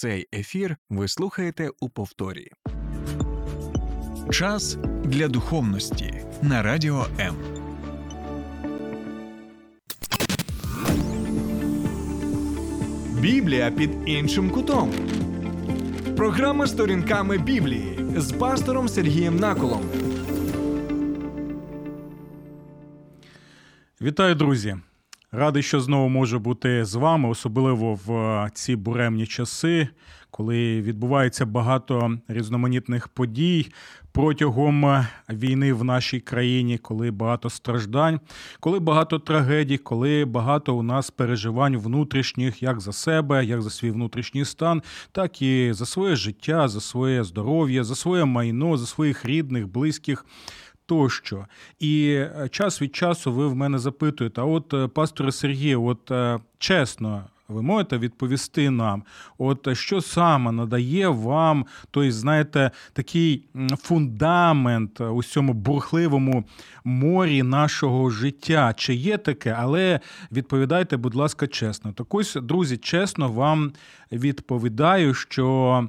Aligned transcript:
Цей 0.00 0.28
ефір 0.34 0.76
ви 0.90 1.08
слухаєте 1.08 1.70
у 1.80 1.88
повторі. 1.88 2.50
Час 4.30 4.78
для 5.04 5.28
духовності 5.28 6.22
на 6.42 6.62
радіо 6.62 7.06
М. 7.20 7.36
Біблія 13.20 13.70
під 13.70 13.90
іншим 14.06 14.50
кутом. 14.50 14.92
Програма 16.16 16.66
сторінками 16.66 17.38
Біблії 17.38 17.98
з 18.16 18.32
пастором 18.32 18.88
Сергієм 18.88 19.36
Наколом. 19.36 19.82
Вітаю, 24.00 24.34
друзі! 24.34 24.76
Радий, 25.32 25.62
що 25.62 25.80
знову 25.80 26.08
можу 26.08 26.38
бути 26.38 26.84
з 26.84 26.94
вами, 26.94 27.28
особливо 27.28 27.94
в 28.06 28.12
е, 28.12 28.50
ці 28.54 28.76
буремні 28.76 29.26
часи, 29.26 29.88
коли 30.30 30.82
відбувається 30.82 31.46
багато 31.46 32.18
різноманітних 32.28 33.08
подій 33.08 33.66
протягом 34.12 34.86
е, 34.86 35.08
війни 35.30 35.72
в 35.72 35.84
нашій 35.84 36.20
країні, 36.20 36.78
коли 36.78 37.10
багато 37.10 37.50
страждань, 37.50 38.20
коли 38.60 38.78
багато 38.78 39.18
трагедій, 39.18 39.78
коли 39.78 40.24
багато 40.24 40.76
у 40.76 40.82
нас 40.82 41.10
переживань 41.10 41.76
внутрішніх, 41.76 42.62
як 42.62 42.80
за 42.80 42.92
себе, 42.92 43.44
як 43.44 43.62
за 43.62 43.70
свій 43.70 43.90
внутрішній 43.90 44.44
стан, 44.44 44.82
так 45.12 45.42
і 45.42 45.72
за 45.72 45.86
своє 45.86 46.16
життя, 46.16 46.68
за 46.68 46.80
своє 46.80 47.24
здоров'я, 47.24 47.84
за 47.84 47.94
своє 47.94 48.24
майно, 48.24 48.76
за 48.76 48.86
своїх 48.86 49.24
рідних, 49.24 49.68
близьких 49.68 50.24
тощо. 50.88 51.46
І 51.78 52.10
е, 52.10 52.48
час 52.50 52.82
від 52.82 52.96
часу 52.96 53.32
ви 53.32 53.48
в 53.48 53.54
мене 53.56 53.78
запитуєте: 53.78 54.40
а 54.40 54.44
от 54.44 54.74
е, 54.74 54.88
пасторе 54.88 55.32
Сергію, 55.32 55.84
от 55.84 56.10
е, 56.10 56.38
чесно. 56.58 57.24
Ви 57.48 57.62
можете 57.62 57.98
відповісти 57.98 58.70
нам, 58.70 59.02
от 59.38 59.76
що 59.76 60.00
саме 60.00 60.52
надає 60.52 61.08
вам 61.08 61.66
той, 61.90 62.10
знаєте, 62.10 62.70
такий 62.92 63.44
фундамент 63.78 65.00
у 65.00 65.22
цьому 65.22 65.52
бурхливому 65.52 66.44
морі 66.84 67.42
нашого 67.42 68.10
життя? 68.10 68.74
Чи 68.76 68.94
є 68.94 69.18
таке? 69.18 69.56
Але 69.58 70.00
відповідайте, 70.32 70.96
будь 70.96 71.14
ласка, 71.14 71.46
чесно. 71.46 71.92
Так 71.92 72.14
ось, 72.14 72.34
друзі, 72.42 72.76
чесно 72.76 73.28
вам 73.28 73.72
відповідаю, 74.12 75.14
що 75.14 75.88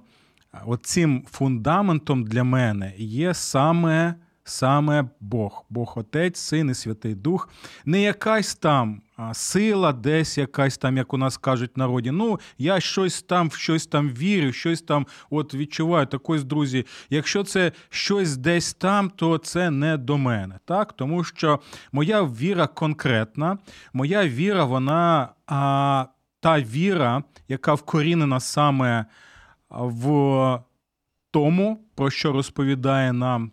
цим 0.81 1.23
фундаментом 1.31 2.23
для 2.23 2.44
мене 2.44 2.94
є 2.97 3.33
саме 3.33 4.16
саме 4.50 5.09
Бог, 5.19 5.66
Бог 5.69 5.94
Отець, 5.95 6.39
Син 6.39 6.69
і 6.69 6.73
Святий 6.73 7.16
Дух, 7.16 7.50
не 7.86 8.02
якась 8.02 8.55
там 8.55 9.02
сила, 9.33 9.94
десь 9.94 10.38
якась 10.38 10.78
там, 10.78 10.97
як 10.97 11.14
у 11.14 11.17
нас 11.17 11.38
кажуть 11.38 11.72
в 11.75 11.80
народі. 11.80 12.11
Ну, 12.11 12.39
я 12.58 12.80
щось 12.80 13.22
там 13.22 13.50
в 13.50 13.53
щось 13.53 13.88
там 13.88 14.09
вірю, 14.09 14.52
щось 14.52 14.81
там 14.81 15.08
от 15.30 15.53
відчуваю. 15.53 16.05
Так 16.05 16.30
ось, 16.30 16.44
друзі, 16.44 16.86
якщо 17.09 17.44
це 17.44 17.72
щось 17.89 18.38
десь 18.38 18.73
там, 18.73 19.09
то 19.09 19.38
це 19.38 19.72
не 19.72 19.97
до 19.97 20.17
мене. 20.17 20.59
так? 20.66 20.94
Тому 20.94 21.23
що 21.23 21.59
моя 21.92 22.23
віра 22.23 22.67
конкретна, 22.67 23.58
моя 23.94 24.27
віра, 24.27 24.66
вона 24.66 25.30
а, 25.47 26.05
та 26.39 26.61
віра, 26.61 27.23
яка 27.47 27.73
вкорінена 27.73 28.39
саме 28.39 29.05
в 29.70 30.59
тому, 31.31 31.86
про 31.95 32.09
що 32.09 32.31
розповідає 32.31 33.14
нам 33.14 33.52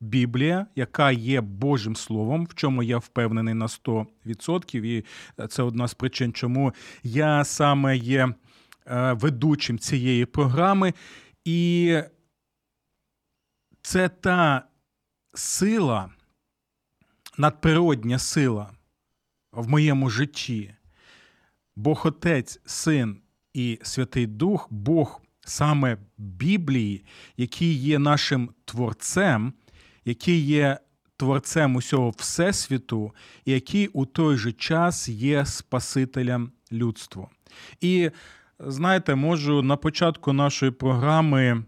Біблія, 0.00 0.66
яка 0.76 1.10
є 1.10 1.40
Божим 1.40 1.96
Словом, 1.96 2.46
в 2.46 2.54
чому 2.54 2.82
я 2.82 2.98
впевнений 2.98 3.54
на 3.54 3.66
100%, 3.66 4.84
і 4.84 5.04
це 5.48 5.62
одна 5.62 5.88
з 5.88 5.94
причин, 5.94 6.32
чому 6.32 6.72
я 7.02 7.44
саме 7.44 7.96
є 7.96 8.34
е, 8.86 9.12
ведучим 9.12 9.78
цієї 9.78 10.26
програми. 10.26 10.94
І 11.44 11.98
це 13.82 14.08
та 14.08 14.62
сила, 15.34 16.10
надприродня 17.38 18.18
сила 18.18 18.70
в 19.52 19.68
моєму 19.68 20.10
житті. 20.10 20.74
Бог 21.76 22.02
Отець, 22.06 22.60
Син 22.64 23.20
і 23.54 23.78
Святий 23.82 24.26
Дух, 24.26 24.66
Бог 24.70 25.22
саме 25.40 25.98
Біблії, 26.18 27.04
який 27.36 27.74
є 27.74 27.98
нашим 27.98 28.50
творцем 28.64 29.52
який 30.06 30.40
є 30.40 30.78
творцем 31.16 31.76
усього 31.76 32.10
Всесвіту, 32.10 33.12
і 33.44 33.52
який 33.52 33.88
у 33.88 34.06
той 34.06 34.36
же 34.36 34.52
час 34.52 35.08
є 35.08 35.46
Спасителем 35.46 36.50
людства. 36.72 37.28
І 37.80 38.10
знаєте, 38.58 39.14
можу 39.14 39.62
на 39.62 39.76
початку 39.76 40.32
нашої 40.32 40.72
програми 40.72 41.64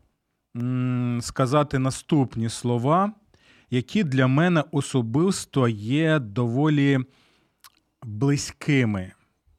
сказати 1.20 1.78
наступні 1.78 2.48
слова, 2.48 3.12
які 3.70 4.04
для 4.04 4.26
мене 4.26 4.64
особисто 4.72 5.68
є 5.68 6.18
доволі 6.18 6.98
близькими. 8.02 9.12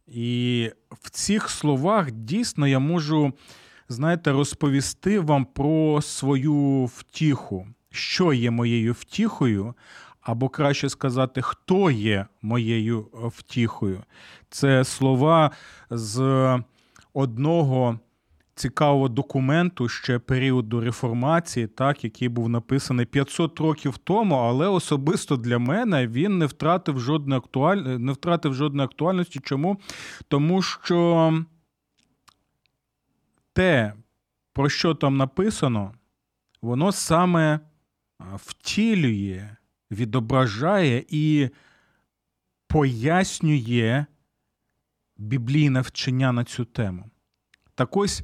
І 0.07 0.71
в 0.91 1.09
цих 1.09 1.49
словах 1.49 2.11
дійсно 2.11 2.67
я 2.67 2.79
можу, 2.79 3.33
знаєте, 3.89 4.31
розповісти 4.31 5.19
вам 5.19 5.45
про 5.45 6.01
свою 6.01 6.85
втіху 6.85 7.67
що 7.91 8.33
є 8.33 8.51
моєю 8.51 8.93
втіхою, 8.93 9.73
або 10.21 10.49
краще 10.49 10.89
сказати, 10.89 11.41
хто 11.41 11.91
є 11.91 12.25
моєю 12.41 13.07
е, 13.13 13.27
втіхою. 13.27 14.03
Це 14.49 14.83
слова 14.83 15.51
з 15.89 16.59
одного. 17.13 17.99
Цікавого 18.55 19.09
документу 19.09 19.89
ще 19.89 20.19
періоду 20.19 20.81
реформації, 20.81 21.67
так, 21.67 22.03
який 22.03 22.29
був 22.29 22.49
написаний 22.49 23.05
500 23.05 23.59
років 23.59 23.97
тому, 23.97 24.35
але 24.35 24.67
особисто 24.67 25.37
для 25.37 25.59
мене 25.59 26.07
він 26.07 26.37
не 26.37 26.45
втратив 26.45 26.99
жодної 26.99 27.37
актуаль... 27.37 27.77
не 27.77 28.11
втратив 28.11 28.53
жодної 28.53 28.85
актуальності. 28.85 29.39
Чому? 29.43 29.77
Тому 30.27 30.61
що 30.61 31.33
те, 33.53 33.93
про 34.53 34.69
що 34.69 34.93
там 34.95 35.17
написано, 35.17 35.93
воно 36.61 36.91
саме 36.91 37.59
втілює, 38.19 39.55
відображає 39.91 41.05
і 41.07 41.49
пояснює 42.67 44.05
біблійне 45.17 45.81
вчення 45.81 46.31
на 46.31 46.43
цю 46.43 46.65
тему. 46.65 47.09
Так 47.75 47.97
ось 47.97 48.23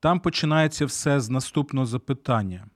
там 0.00 0.20
починається 0.20 0.86
все 0.86 1.20
з 1.20 1.30
наступного 1.30 1.86
запитання. 1.86 2.66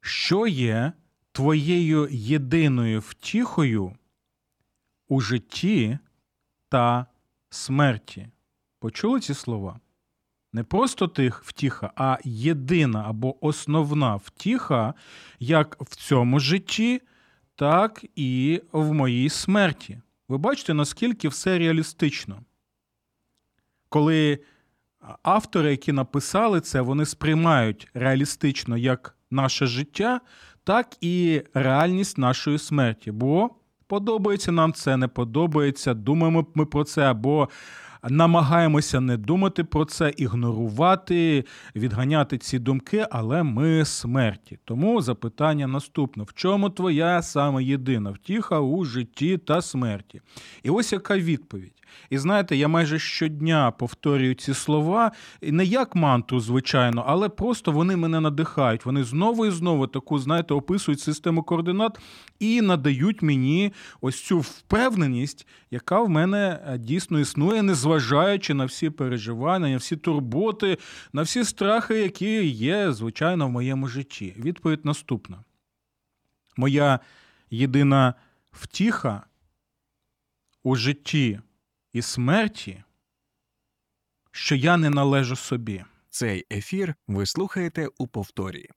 Що 0.00 0.46
є 0.46 0.92
твоєю 1.32 2.08
єдиною 2.10 3.00
втіхою 3.00 3.96
у 5.08 5.20
житті 5.20 5.98
та 6.68 7.06
смерті? 7.50 8.28
Почули 8.78 9.20
ці 9.20 9.34
слова? 9.34 9.80
Не 10.56 10.64
просто 10.64 11.08
тих 11.08 11.42
втіха, 11.44 11.90
а 11.96 12.18
єдина 12.24 13.04
або 13.08 13.46
основна 13.46 14.16
втіха 14.16 14.94
як 15.38 15.76
в 15.80 15.96
цьому 15.96 16.40
житті, 16.40 17.02
так 17.56 18.04
і 18.16 18.62
в 18.72 18.92
моїй 18.92 19.28
смерті. 19.28 20.00
Ви 20.28 20.38
бачите, 20.38 20.74
наскільки 20.74 21.28
все 21.28 21.58
реалістично. 21.58 22.42
Коли 23.88 24.38
автори, 25.22 25.70
які 25.70 25.92
написали 25.92 26.60
це, 26.60 26.80
вони 26.80 27.06
сприймають 27.06 27.88
реалістично 27.94 28.76
як 28.76 29.16
наше 29.30 29.66
життя, 29.66 30.20
так 30.64 30.96
і 31.00 31.42
реальність 31.54 32.18
нашої 32.18 32.58
смерті. 32.58 33.10
Бо 33.10 33.50
подобається 33.86 34.52
нам 34.52 34.72
це, 34.72 34.96
не 34.96 35.08
подобається, 35.08 35.94
думаємо 35.94 36.46
ми 36.54 36.66
про 36.66 36.84
це, 36.84 37.02
або 37.02 37.48
намагаємося 38.10 39.00
не 39.00 39.16
думати 39.16 39.64
про 39.64 39.84
це, 39.84 40.12
ігнорувати, 40.16 41.44
відганяти 41.76 42.38
ці 42.38 42.58
думки, 42.58 43.06
але 43.10 43.42
ми 43.42 43.84
смерті. 43.84 44.58
Тому 44.64 45.02
запитання 45.02 45.66
наступне: 45.66 46.24
в 46.24 46.32
чому 46.34 46.70
твоя 46.70 47.22
саме 47.22 47.64
єдина 47.64 48.10
втіха 48.10 48.60
у 48.60 48.84
житті 48.84 49.38
та 49.38 49.62
смерті? 49.62 50.20
І 50.62 50.70
ось 50.70 50.92
яка 50.92 51.18
відповідь. 51.18 51.72
І 52.10 52.18
знаєте, 52.18 52.56
я 52.56 52.68
майже 52.68 52.98
щодня 52.98 53.70
повторюю 53.70 54.34
ці 54.34 54.54
слова, 54.54 55.12
не 55.42 55.64
як 55.64 55.94
мантру, 55.94 56.40
звичайно, 56.40 57.04
але 57.06 57.28
просто 57.28 57.72
вони 57.72 57.96
мене 57.96 58.20
надихають. 58.20 58.86
Вони 58.86 59.04
знову 59.04 59.46
і 59.46 59.50
знову 59.50 59.86
таку, 59.86 60.18
знаєте, 60.18 60.54
описують 60.54 61.00
систему 61.00 61.42
координат 61.42 61.98
і 62.38 62.62
надають 62.62 63.22
мені 63.22 63.72
ось 64.00 64.22
цю 64.22 64.38
впевненість, 64.38 65.46
яка 65.70 66.00
в 66.00 66.08
мене 66.08 66.60
е, 66.68 66.78
дійсно 66.78 67.20
існує, 67.20 67.62
незважаючи 67.62 68.54
на 68.54 68.64
всі 68.64 68.90
переживання, 68.90 69.68
на 69.68 69.76
всі 69.76 69.96
турботи, 69.96 70.78
на 71.12 71.22
всі 71.22 71.44
страхи, 71.44 71.94
які 71.94 72.46
є, 72.46 72.92
звичайно, 72.92 73.46
в 73.46 73.50
моєму 73.50 73.88
житті. 73.88 74.34
Відповідь 74.38 74.84
наступна. 74.84 75.44
Моя 76.56 77.00
єдина 77.50 78.14
втіха 78.52 79.22
у 80.62 80.76
житті 80.76 81.40
і 81.96 82.02
смерті, 82.02 82.84
що 84.32 84.54
я 84.54 84.76
не 84.76 84.90
належу 84.90 85.36
собі, 85.36 85.84
Цей 86.10 86.46
ефір 86.52 86.94
ви 87.08 87.26
слухаєте 87.26 87.88
у 87.98 88.06
повторі. 88.06 88.68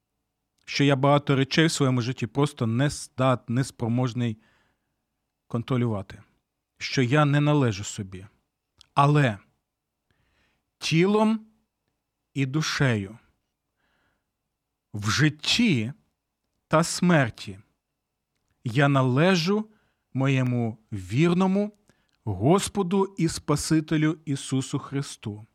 що 0.65 0.83
я 0.83 0.95
багато 0.95 1.35
речей 1.35 1.65
в 1.65 1.71
своєму 1.71 2.01
житті 2.01 2.27
просто 2.27 2.67
не 2.67 2.89
здат, 2.89 3.49
не 3.49 3.63
спроможний 3.63 4.37
контролювати, 5.47 6.23
що 6.77 7.01
я 7.01 7.25
не 7.25 7.39
належу 7.39 7.83
собі. 7.83 8.27
Але 8.93 9.37
тілом 10.77 11.47
і 12.33 12.45
душею 12.45 13.17
в 14.93 15.09
житті 15.09 15.93
та 16.67 16.83
смерті 16.83 17.59
я 18.63 18.87
належу 18.87 19.69
моєму 20.13 20.77
вірному 20.91 21.78
Господу 22.33 23.15
і 23.17 23.27
Спасителю 23.27 24.17
Ісусу 24.25 24.79
Христу, 24.79 25.45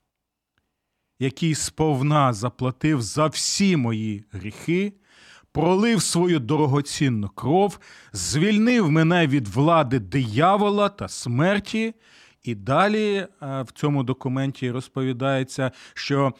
який 1.19 1.55
сповна 1.55 2.32
заплатив 2.32 3.03
за 3.03 3.26
всі 3.26 3.76
мої 3.76 4.25
гріхи, 4.32 4.93
пролив 5.53 6.03
свою 6.03 6.38
дорогоцінну 6.38 7.29
кров, 7.29 7.79
звільнив 8.12 8.91
мене 8.91 9.26
від 9.26 9.49
влади 9.49 9.99
диявола 9.99 10.88
та 10.88 11.09
смерті. 11.09 11.94
І 12.43 12.55
далі 12.55 13.15
е, 13.17 13.29
в 13.62 13.73
цьому 13.75 14.03
документі 14.03 14.71
розповідається, 14.71 15.71
що 15.94 16.32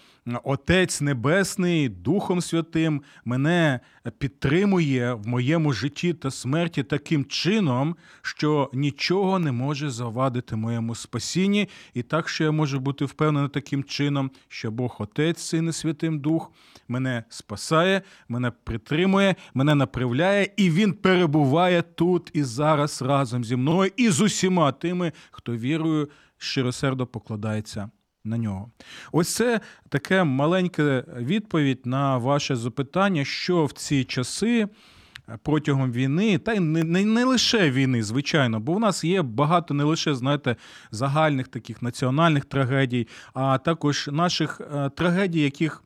Отець 0.45 1.01
Небесний 1.01 1.89
Духом 1.89 2.41
Святим 2.41 3.03
мене 3.25 3.81
підтримує 4.11 5.15
в 5.15 5.29
моєму 5.29 5.73
житті 5.73 6.13
та 6.13 6.31
смерті 6.31 6.83
таким 6.83 7.25
чином, 7.25 7.97
що 8.23 8.71
нічого 8.73 9.39
не 9.39 9.53
може 9.53 9.91
завадити 9.91 10.57
моєму 10.57 10.95
спасінні, 10.95 11.69
і 11.95 12.03
так, 12.03 12.29
що 12.29 12.45
я 12.45 12.51
можу 12.51 12.81
бути 12.81 13.05
впевнений 13.05 13.49
таким 13.49 13.85
чином, 13.85 14.31
що 14.49 14.71
Бог 14.71 14.97
Отець, 14.99 15.41
Син 15.41 15.69
і 15.69 15.73
Святим 15.73 16.21
Дух 16.21 16.53
мене 16.89 17.25
спасає, 17.29 18.03
мене 18.29 18.51
притримує, 18.65 19.35
мене 19.55 19.75
направляє, 19.75 20.49
і 20.57 20.71
Він 20.71 20.93
перебуває 20.93 21.83
тут 21.83 22.31
і 22.33 22.43
зараз 22.43 23.03
разом 23.03 23.45
зі 23.45 23.57
мною 23.57 23.91
і 23.97 24.11
з 24.11 24.21
усіма 24.21 24.73
тими, 24.73 25.13
хто 25.31 25.57
вірою 25.57 26.11
щиросердо 26.39 27.07
покладається 27.07 27.91
на 28.25 28.39
нього. 28.39 28.71
Ось 29.13 29.35
це 29.35 29.61
таке 29.89 30.25
маленька 30.25 31.05
відповідь 31.17 31.87
на 31.87 32.19
ваше 32.19 32.57
запитання, 32.57 33.25
що 33.25 33.65
в 33.65 33.73
ці 33.73 34.05
часи. 34.05 34.69
Протягом 35.43 35.93
війни, 35.93 36.39
та 36.39 36.53
й 36.53 36.61
не, 36.61 36.85
не 36.85 37.05
не, 37.05 37.25
лише 37.25 37.71
війни, 37.71 38.03
звичайно, 38.03 38.61
бо 38.61 38.75
в 38.75 38.81
нас 38.81 39.05
є 39.05 39.23
багато 39.23 39.75
не 39.75 39.85
лише 39.85 40.15
знаєте, 40.15 40.57
загальних 40.91 41.49
таких 41.49 41.83
національних 41.83 42.45
трагедій, 42.45 43.09
а 43.35 43.59
також 43.59 44.09
наших 44.13 44.61
е, 44.61 44.91
трагедій, 44.91 45.41
яких 45.41 45.85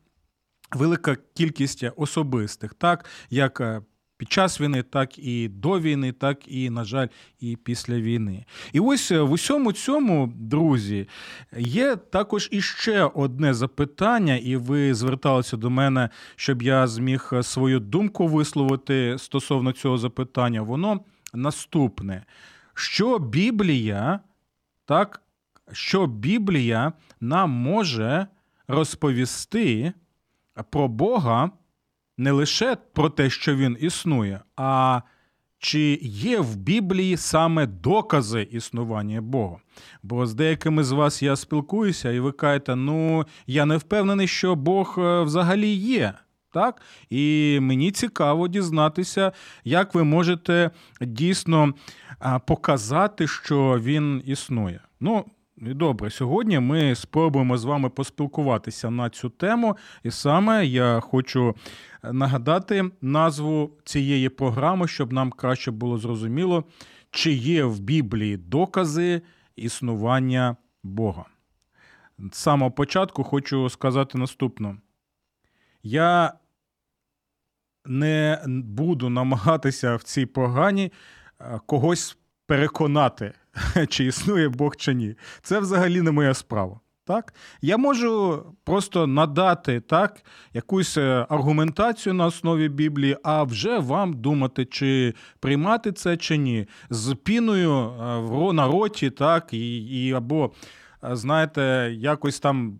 велика 0.72 1.16
кількість 1.34 1.84
особистих, 1.96 2.74
так 2.74 3.04
як 3.30 3.60
е, 3.60 3.80
під 4.18 4.32
час 4.32 4.60
війни, 4.60 4.82
так 4.82 5.18
і 5.18 5.48
до 5.48 5.80
війни, 5.80 6.12
так 6.12 6.48
і, 6.48 6.70
на 6.70 6.84
жаль, 6.84 7.06
і 7.40 7.56
після 7.56 7.94
війни. 7.94 8.44
І 8.72 8.80
ось 8.80 9.10
е, 9.12 9.20
в 9.20 9.32
усьому 9.32 9.72
цьому, 9.72 10.32
друзі, 10.36 11.08
є 11.58 11.96
також 11.96 12.48
іще 12.52 13.10
одне 13.14 13.54
запитання, 13.54 14.36
і 14.36 14.56
ви 14.56 14.94
зверталися 14.94 15.56
до 15.56 15.70
мене, 15.70 16.08
щоб 16.36 16.62
я 16.62 16.86
зміг 16.86 17.30
е, 17.32 17.42
свою 17.42 17.80
думку 17.80 18.28
висловити 18.28 19.16
стосовно 19.18 19.72
цього 19.72 19.98
запитання. 19.98 20.62
Воно 20.62 21.00
наступне: 21.34 22.24
що 22.74 23.18
Біблія, 23.18 24.20
так, 24.84 25.22
що 25.72 26.06
Біблія 26.06 26.92
нам 27.20 27.50
може 27.50 28.26
розповісти 28.68 29.92
про 30.70 30.88
Бога 30.88 31.50
не 32.18 32.30
лише 32.30 32.76
про 32.92 33.10
те, 33.10 33.30
що 33.30 33.56
він 33.56 33.76
існує, 33.80 34.40
а 34.56 35.00
чи 35.58 35.98
є 36.02 36.40
в 36.40 36.56
Біблії 36.56 37.16
саме 37.16 37.66
докази 37.66 38.48
існування 38.50 39.20
Бога? 39.20 39.56
Бо 40.02 40.26
з 40.26 40.34
деякими 40.34 40.84
з 40.84 40.92
вас 40.92 41.22
я 41.22 41.36
спілкуюся, 41.36 42.10
і 42.10 42.20
ви 42.20 42.32
кажете, 42.32 42.76
ну 42.76 43.24
я 43.46 43.66
не 43.66 43.76
впевнений, 43.76 44.28
що 44.28 44.54
Бог 44.54 44.94
е, 44.98 45.22
взагалі 45.22 45.68
є. 45.68 46.14
Так? 46.52 46.82
І 47.10 47.58
мені 47.62 47.90
цікаво 47.90 48.48
дізнатися, 48.48 49.32
як 49.64 49.94
ви 49.94 50.04
можете 50.04 50.70
дійсно 51.00 51.74
показати, 52.46 53.26
що 53.26 53.78
він 53.80 54.22
існує. 54.26 54.80
Ну, 55.00 55.24
і 55.60 55.74
добре, 55.74 56.10
сьогодні 56.10 56.58
ми 56.58 56.94
спробуємо 56.94 57.58
з 57.58 57.64
вами 57.64 57.88
поспілкуватися 57.88 58.90
на 58.90 59.10
цю 59.10 59.28
тему. 59.30 59.76
І 60.02 60.10
саме 60.10 60.66
я 60.66 61.00
хочу 61.00 61.54
нагадати 62.12 62.90
назву 63.00 63.70
цієї 63.84 64.28
програми, 64.28 64.88
щоб 64.88 65.12
нам 65.12 65.30
краще 65.30 65.70
було 65.70 65.98
зрозуміло, 65.98 66.64
чи 67.10 67.32
є 67.32 67.64
в 67.64 67.80
Біблії 67.80 68.36
докази 68.36 69.22
існування 69.56 70.56
Бога. 70.82 71.24
З 72.32 72.36
самого 72.36 72.70
початку 72.70 73.24
хочу 73.24 73.68
сказати 73.68 74.18
наступне. 74.18 74.76
Я 75.82 76.32
не 77.86 78.44
буду 78.46 79.08
намагатися 79.08 79.96
в 79.96 80.02
цій 80.02 80.26
програмі 80.26 80.92
когось 81.66 82.18
переконати, 82.48 83.32
чи 83.88 84.04
існує 84.04 84.48
Бог 84.48 84.76
чи 84.76 84.94
ні. 84.94 85.14
Це 85.42 85.60
взагалі 85.60 86.02
не 86.02 86.10
моя 86.10 86.34
справа. 86.34 86.80
Так? 87.04 87.34
Я 87.62 87.76
можу 87.76 88.42
просто 88.64 89.06
надати 89.06 89.80
так, 89.80 90.22
якусь 90.54 90.96
е, 90.96 91.26
аргументацію 91.28 92.14
на 92.14 92.26
основі 92.26 92.68
Біблії, 92.68 93.16
а 93.22 93.42
вже 93.42 93.78
вам 93.78 94.12
думати, 94.12 94.64
чи 94.64 95.14
приймати 95.40 95.92
це 95.92 96.16
чи 96.16 96.36
ні. 96.36 96.66
З 96.90 97.14
піною 97.14 97.72
е, 97.72 98.52
на 98.52 98.66
роті, 98.66 99.10
так, 99.10 99.52
і, 99.52 99.76
і 99.78 100.12
або, 100.12 100.50
е, 101.04 101.16
знаєте, 101.16 101.92
якось 101.98 102.40
там. 102.40 102.78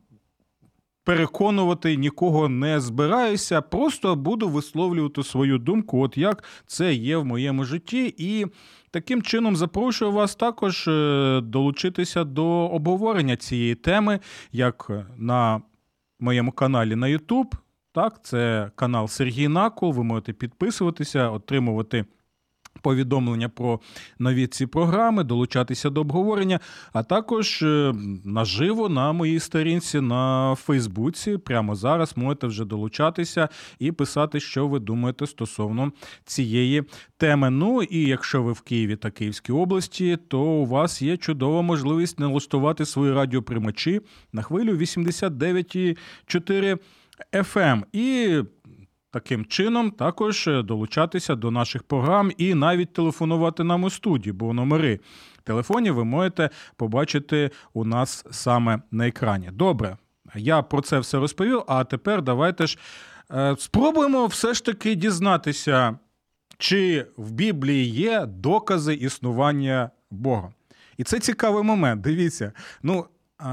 Переконувати 1.05 1.97
нікого 1.97 2.49
не 2.49 2.81
збираюся, 2.81 3.61
просто 3.61 4.17
буду 4.17 4.49
висловлювати 4.49 5.23
свою 5.23 5.59
думку, 5.59 6.03
от 6.03 6.19
як 6.19 6.44
це 6.67 6.94
є 6.94 7.17
в 7.17 7.25
моєму 7.25 7.65
житті, 7.65 8.15
і 8.19 8.47
Таким 8.90 9.23
чином, 9.23 9.56
запрошую 9.56 10.12
вас 10.12 10.35
також 10.35 10.88
е, 10.88 11.40
долучитися 11.44 12.25
до 12.25 12.46
обговорення 12.49 13.37
цієї 13.37 13.75
теми, 13.75 14.20
як 14.52 14.90
на 15.17 15.62
моєму 16.20 16.52
каналі 16.52 16.94
на 16.96 17.06
YouTube. 17.06 17.52
Так, 17.93 18.24
це 18.24 18.70
канал 18.74 19.08
Сергій 19.08 19.48
Накол. 19.48 19.93
Ви 19.93 20.05
можете 20.05 20.32
підписуватися, 20.32 21.31
отримувати 21.31 22.05
повідомлення 22.82 23.49
про 23.49 23.81
нові 24.19 24.47
ці 24.47 24.67
програми, 24.67 25.25
долучатися 25.25 25.91
до 25.91 26.01
обговорення, 26.01 26.61
а 26.93 27.03
також 27.03 27.63
е, 27.63 27.94
наживо 28.25 28.89
на 28.89 29.13
моїй 29.13 29.41
сторінці 29.41 30.01
на 30.01 30.55
Фейсбуці. 30.55 31.39
Прямо 31.39 31.75
зараз 31.75 32.17
можете 32.17 32.47
вже 32.47 32.65
долучатися 32.65 33.49
і 33.79 33.93
писати, 33.93 34.41
що 34.41 34.69
ви 34.69 34.79
думаєте 34.79 35.27
стосовно 35.27 35.93
цієї 36.25 36.85
теми. 37.17 37.51
Ну 37.51 37.82
і 37.82 38.03
якщо 38.03 38.43
ви 38.43 38.53
в 38.53 38.61
Києві 38.61 38.97
та 38.97 39.11
Київській 39.11 39.53
області, 39.53 40.19
то 40.29 40.41
у 40.41 40.67
вас 40.67 41.03
є 41.03 41.17
чудова 41.17 41.63
можливість 41.63 42.20
налаштувати 42.20 42.87
свої 42.87 43.13
радіоприймачі 43.13 44.01
на 44.32 44.43
хвилю 44.43 44.77
89,4 44.77 46.79
FM. 47.32 47.82
І 47.93 48.39
Таким 49.10 49.44
чином, 49.44 49.91
також 49.91 50.48
е, 50.48 50.62
долучатися 50.62 51.34
до 51.34 51.50
наших 51.50 51.82
програм 51.82 52.32
і 52.36 52.55
навіть 52.55 52.93
телефонувати 52.93 53.65
нам 53.65 53.84
у 53.84 53.91
студії, 53.91 54.32
бо 54.32 54.53
номери 54.53 55.00
телефонів 55.44 55.94
ви 55.94 56.05
можете 56.05 56.50
побачити 56.77 57.50
у 57.72 57.84
нас 57.84 58.24
саме 58.31 58.82
на 58.91 59.08
екрані. 59.08 59.50
Добре, 59.53 59.96
я 60.34 60.62
про 60.62 60.81
це 60.81 60.98
все 60.98 61.19
розповів. 61.19 61.62
А 61.67 61.84
тепер 61.84 62.22
давайте 62.22 62.67
ж 62.67 62.79
е, 63.31 63.56
спробуємо 63.58 64.27
все 64.27 64.55
ж 64.55 64.65
таки 64.65 64.94
дізнатися, 64.94 65.98
чи 66.58 67.06
в 67.17 67.31
Біблії 67.31 67.91
є 67.91 68.27
докази 68.27 68.94
існування 68.94 69.91
Бога. 70.10 70.53
І 70.96 71.05
це 71.05 71.20
цікавий 71.20 71.62
момент. 71.62 72.00
Дивіться, 72.00 72.53
ну, 72.82 73.06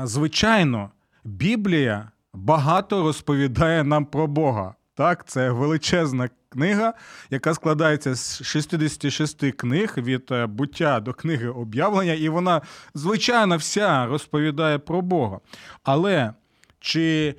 звичайно, 0.04 0.90
Біблія 1.24 2.12
багато 2.34 3.04
розповідає 3.04 3.84
нам 3.84 4.06
про 4.06 4.28
Бога. 4.28 4.76
Так, 4.96 5.28
це 5.28 5.52
величезна 5.52 6.30
книга, 6.50 6.94
яка 7.30 7.54
складається 7.54 8.16
з 8.16 8.44
66 8.44 9.52
книг 9.52 9.94
від 9.98 10.32
е, 10.32 10.46
буття 10.46 11.00
до 11.00 11.14
книги 11.14 11.48
об'явлення, 11.48 12.14
і 12.14 12.30
вона, 12.30 12.62
звичайно, 12.94 13.58
вся 13.58 14.06
розповідає 14.06 14.80
про 14.80 15.02
Бога. 15.02 15.40
Але 15.84 16.34
чи 16.80 17.36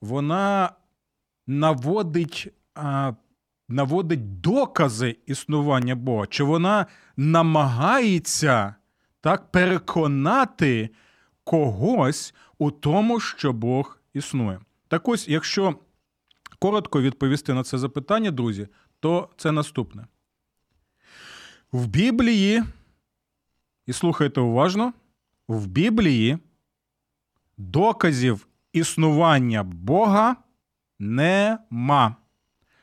вона 0.00 0.70
наводить 1.46 2.48
а, 2.74 3.12
наводить 3.68 4.40
докази 4.40 5.16
існування 5.26 5.94
Бога? 5.94 6.26
Чи 6.30 6.44
вона 6.44 6.86
намагається 7.16 8.74
так 9.20 9.52
переконати 9.52 10.90
когось 11.44 12.34
у 12.58 12.70
тому, 12.70 13.20
що 13.20 13.52
Бог 13.52 13.98
існує. 14.14 14.60
Так 14.88 15.08
ось, 15.08 15.28
якщо 15.28 15.74
коротко 16.58 17.00
відповісти 17.00 17.54
на 17.54 17.62
це 17.62 17.78
запитання, 17.78 18.30
друзі, 18.30 18.68
то 19.00 19.28
це 19.36 19.52
наступне. 19.52 20.06
В 21.72 21.86
Біблії, 21.86 22.62
і 23.86 23.92
слухайте 23.92 24.40
уважно, 24.40 24.92
в 25.48 25.66
Біблії 25.66 26.38
доказів 27.58 28.46
існування 28.72 29.62
Бога 29.62 30.36
нема. 30.98 32.16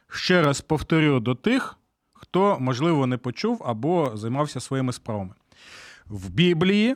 Ще 0.07 0.41
раз 0.41 0.61
повторю 0.61 1.19
до 1.19 1.35
тих, 1.35 1.77
хто, 2.13 2.57
можливо, 2.59 3.07
не 3.07 3.17
почув 3.17 3.63
або 3.65 4.17
займався 4.17 4.59
своїми 4.59 4.93
справами. 4.93 5.33
В 6.05 6.29
Біблії 6.29 6.95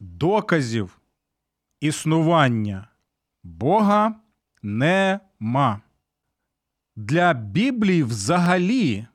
доказів 0.00 0.98
існування 1.80 2.88
Бога 3.42 4.14
нема. 4.62 5.80
Для 6.96 7.32
Біблії 7.32 8.02
взагалі 8.02 9.06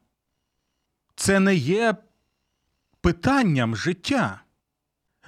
це 1.16 1.40
не 1.40 1.56
є 1.56 1.96
питанням 3.02 3.76
життя. 3.76 4.42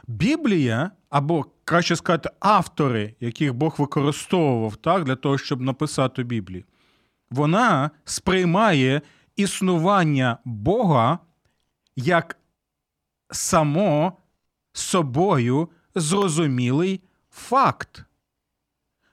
Біблія, 0.08 0.92
або 1.10 1.46
краще 1.64 1.96
сказати, 1.96 2.30
автори, 2.40 3.16
яких 3.20 3.54
Бог 3.54 3.76
використовував 3.78 4.76
так, 4.76 5.04
для 5.04 5.16
того, 5.16 5.38
щоб 5.38 5.62
написати 5.62 6.24
Біблію, 6.24 6.64
вона 7.30 7.92
сприймає 8.06 9.02
існування 9.36 10.38
Бога 10.46 11.20
як 11.96 12.38
само 13.32 14.18
собою 14.74 15.70
зрозумілий 15.96 17.02
факт. 17.30 18.04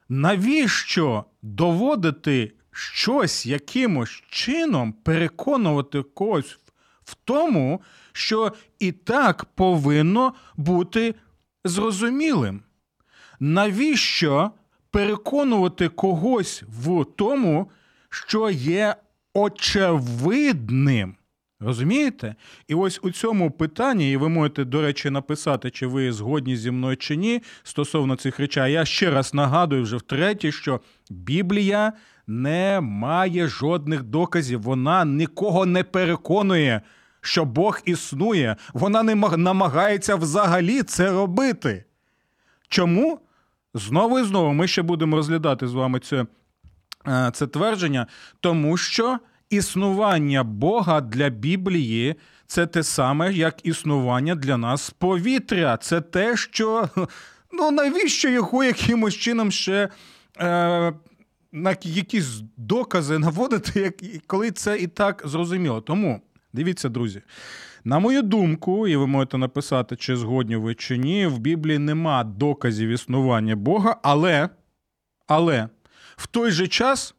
Навіщо 0.08 1.24
доводити 1.42 2.52
щось 2.78 3.46
якимось 3.46 4.22
чином, 4.30 4.92
переконувати 4.92 6.02
когось 6.02 6.58
в 7.04 7.14
тому, 7.24 7.80
що 8.12 8.52
і 8.78 8.92
так 8.92 9.44
повинно 9.44 10.34
бути 10.56 11.14
зрозумілим? 11.64 12.62
Навіщо 13.40 14.50
переконувати 14.90 15.88
когось 15.88 16.62
в 16.68 17.04
тому, 17.04 17.70
що 18.08 18.50
є 18.50 18.96
очевидним? 19.34 21.16
Розумієте? 21.60 22.34
І 22.68 22.74
ось 22.74 23.00
у 23.02 23.10
цьому 23.10 23.50
питанні, 23.50 24.12
і 24.12 24.16
ви 24.16 24.28
можете, 24.28 24.64
до 24.64 24.82
речі, 24.82 25.10
написати, 25.10 25.70
чи 25.70 25.86
ви 25.86 26.12
згодні 26.12 26.56
зі 26.56 26.70
мною 26.70 26.96
чи 26.96 27.16
ні, 27.16 27.42
стосовно 27.62 28.16
цих 28.16 28.38
речей. 28.40 28.72
Я 28.72 28.84
ще 28.84 29.10
раз 29.10 29.34
нагадую 29.34 29.82
вже 29.82 29.96
втретє, 29.96 30.52
що 30.52 30.80
Біблія 31.10 31.92
не 32.26 32.80
має 32.80 33.48
жодних 33.48 34.02
доказів, 34.02 34.62
вона 34.62 35.04
нікого 35.04 35.66
не 35.66 35.84
переконує, 35.84 36.82
що 37.20 37.44
Бог 37.44 37.80
існує. 37.84 38.56
Вона 38.72 39.02
не 39.02 39.14
намагається 39.14 40.16
взагалі 40.16 40.82
це 40.82 41.10
робити. 41.10 41.84
Чому? 42.68 43.20
Знову 43.74 44.18
і 44.18 44.24
знову 44.24 44.52
ми 44.52 44.68
ще 44.68 44.82
будемо 44.82 45.16
розглядати 45.16 45.68
з 45.68 45.72
вами 45.72 46.00
це, 46.00 46.26
е, 47.08 47.30
це 47.34 47.46
твердження, 47.46 48.06
тому 48.40 48.76
що 48.76 49.18
існування 49.50 50.44
Бога 50.44 51.00
для 51.00 51.28
Біблії 51.28 52.14
це 52.46 52.66
те 52.66 52.82
саме, 52.82 53.32
як 53.32 53.66
існування 53.66 54.34
для 54.34 54.56
нас 54.56 54.90
повітря. 54.90 55.76
Це 55.76 56.00
те, 56.00 56.36
що 56.36 56.88
ну 57.52 57.70
навіщо 57.70 58.28
його 58.28 58.64
якимось 58.64 59.14
чином 59.14 59.50
ще 59.50 59.88
е, 60.40 60.92
на 61.52 61.76
якісь 61.82 62.42
докази 62.56 63.18
наводити, 63.18 63.80
як, 63.80 63.94
коли 64.26 64.50
це 64.50 64.78
і 64.78 64.86
так 64.86 65.22
зрозуміло. 65.24 65.80
Тому 65.80 66.20
дивіться, 66.52 66.88
друзі. 66.88 67.22
На 67.84 67.98
мою 67.98 68.22
думку, 68.22 68.88
і 68.88 68.96
ви 68.96 69.06
можете 69.06 69.38
написати, 69.38 69.96
чи 69.96 70.16
згодні 70.16 70.56
ви 70.56 70.74
чи 70.74 70.98
ні, 70.98 71.26
в 71.26 71.38
Біблії 71.38 71.78
нема 71.78 72.24
доказів 72.24 72.88
існування 72.88 73.56
Бога, 73.56 73.96
але, 74.02 74.48
але 75.26 75.68
в 76.16 76.26
той 76.26 76.50
же 76.50 76.68
час 76.68 77.14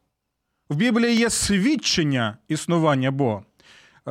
в 0.70 0.76
Біблії 0.76 1.16
є 1.16 1.30
свідчення 1.30 2.36
існування 2.48 3.10
Бога. 3.10 3.42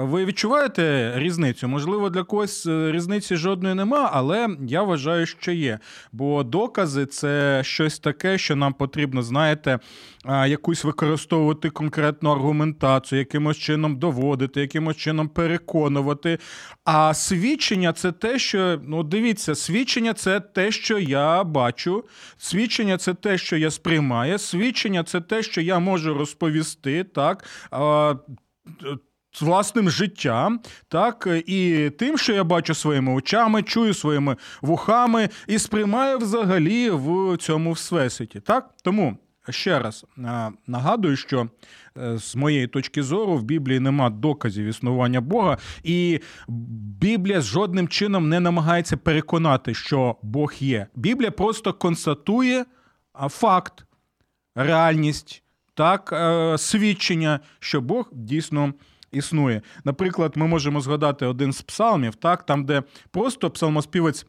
Ви 0.02 0.26
відчуваєте 0.26 1.14
різницю? 1.16 1.68
Можливо, 1.68 2.10
для 2.10 2.24
когось 2.24 2.66
е, 2.66 2.92
різниці 2.92 3.36
жодної 3.36 3.76
нема, 3.76 4.10
але 4.14 4.50
я 4.68 4.84
вважаю, 4.84 5.26
що 5.26 5.52
є. 5.52 5.80
Бо 6.12 6.44
докази 6.44 7.06
це 7.06 7.62
щось 7.64 8.00
таке, 8.00 8.38
що 8.38 8.56
нам 8.56 8.74
потрібно, 8.74 9.22
знаєте, 9.22 9.80
якусь 10.26 10.84
використовувати 10.84 11.70
конкретну 11.70 12.32
аргументацію, 12.32 13.20
якимось 13.20 13.58
чином 13.58 14.00
доводити, 14.00 14.62
якимось 14.62 14.98
чином 14.98 15.30
переконувати. 15.30 16.40
А 16.86 17.14
свідчення 17.14 17.94
це 17.94 18.12
те, 18.12 18.40
що 18.40 18.80
ну 18.84 19.04
дивіться, 19.04 19.56
свідчення 19.56 20.14
це 20.14 20.40
те, 20.40 20.72
що 20.72 21.00
я 21.00 21.44
бачу, 21.44 22.04
свідчення 22.38 22.98
це 22.98 23.14
те, 23.14 23.38
що 23.38 23.58
я 23.58 23.72
сприймаю, 23.72 24.38
свідчення 24.38 25.04
це 25.04 25.22
те, 25.22 25.44
що 25.44 25.62
я 25.62 25.80
можу 25.80 26.14
розповісти. 26.14 27.04
так 27.04 27.46
власним 29.42 29.90
життям, 29.90 30.60
так 30.88 31.28
і 31.46 31.90
тим, 32.00 32.18
що 32.18 32.34
я 32.34 32.44
бачу 32.44 32.74
своїми 32.76 33.14
очами, 33.14 33.64
чую 33.64 33.94
своїми 33.94 34.36
вухами 34.62 35.30
і 35.48 35.60
сприймаю 35.60 36.18
взагалі 36.18 36.90
в 36.90 37.38
цьому 37.38 37.72
всесвіті. 37.72 38.40
Так 38.40 38.70
тому 38.84 39.18
ще 39.50 39.80
раз 39.80 40.06
нагадую, 40.68 41.16
що 41.16 41.50
е, 41.98 42.18
з 42.18 42.36
моєї 42.36 42.68
точки 42.68 43.04
зору 43.04 43.38
в 43.38 43.44
Біблії 43.44 43.80
нема 43.80 44.10
доказів 44.10 44.66
існування 44.66 45.22
Бога, 45.22 45.58
і 45.84 46.20
Біблія 47.00 47.42
жодним 47.42 47.88
чином 47.88 48.30
не 48.30 48.40
намагається 48.40 48.98
переконати, 48.98 49.74
що 49.74 50.16
Бог 50.22 50.54
є. 50.60 50.88
Біблія 50.96 51.32
просто 51.32 51.74
констатує 51.74 52.66
факт, 53.30 53.86
реальність, 54.56 55.44
так, 55.74 56.10
е, 56.14 56.58
свідчення, 56.58 57.40
що 57.60 57.82
Бог 57.82 58.10
дійсно 58.14 58.74
існує. 59.12 59.62
Наприклад, 59.84 60.34
ми 60.36 60.48
можемо 60.48 60.82
згадати 60.82 61.26
один 61.26 61.54
з 61.54 61.62
псалмів, 61.62 62.16
так, 62.16 62.46
там, 62.46 62.66
де 62.66 62.84
просто 63.12 63.50
псалмоспівець. 63.50 64.26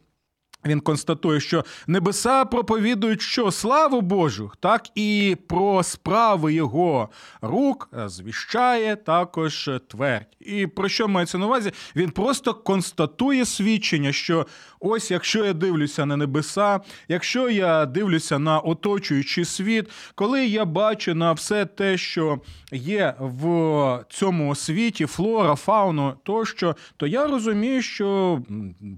Він 0.65 0.79
констатує, 0.79 1.39
що 1.39 1.65
небеса 1.87 2.45
проповідують 2.45 3.21
що 3.21 3.51
славу 3.51 4.01
Божу, 4.01 4.51
так 4.59 4.87
і 4.95 5.37
про 5.47 5.83
справи 5.83 6.53
його 6.53 7.09
рук 7.41 7.89
звіщає 8.05 8.95
також 8.95 9.69
твердь. 9.87 10.27
І 10.39 10.67
про 10.67 10.89
що 10.89 11.07
мається 11.07 11.37
на 11.37 11.45
увазі? 11.45 11.71
Він 11.95 12.09
просто 12.09 12.53
констатує 12.53 13.45
свідчення, 13.45 14.11
що 14.11 14.47
ось 14.79 15.11
якщо 15.11 15.45
я 15.45 15.53
дивлюся 15.53 16.05
на 16.05 16.17
небеса, 16.17 16.79
якщо 17.07 17.49
я 17.49 17.85
дивлюся 17.85 18.39
на 18.39 18.59
оточуючий 18.59 19.45
світ, 19.45 19.89
коли 20.15 20.47
я 20.47 20.65
бачу 20.65 21.15
на 21.15 21.31
все 21.31 21.65
те, 21.65 21.97
що 21.97 22.39
є 22.71 23.15
в 23.19 24.05
цьому 24.09 24.55
світі, 24.55 25.05
флора, 25.05 25.55
фауну 25.55 26.13
тощо, 26.23 26.75
то 26.97 27.07
я 27.07 27.27
розумію, 27.27 27.81
що 27.81 28.39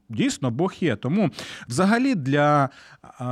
дійсно 0.09 0.51
Бог 0.51 0.73
є. 0.79 0.95
Тому. 0.95 1.29
Взагалі, 1.67 2.15
для 2.15 2.69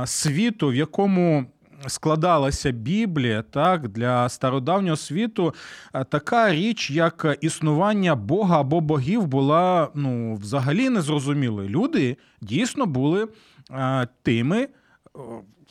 світу, 0.06 0.68
в 0.68 0.74
якому 0.74 1.46
складалася 1.86 2.70
Біблія, 2.70 3.42
так 3.42 3.88
для 3.88 4.28
стародавнього 4.28 4.96
світу 4.96 5.54
така 6.08 6.52
річ, 6.52 6.90
як 6.90 7.38
існування 7.40 8.14
Бога 8.14 8.60
або 8.60 8.80
богів, 8.80 9.26
була 9.26 9.88
ну, 9.94 10.34
взагалі 10.34 10.88
незрозумілою. 10.88 11.68
Люди 11.68 12.16
дійсно 12.40 12.86
були 12.86 13.28
тими. 14.22 14.68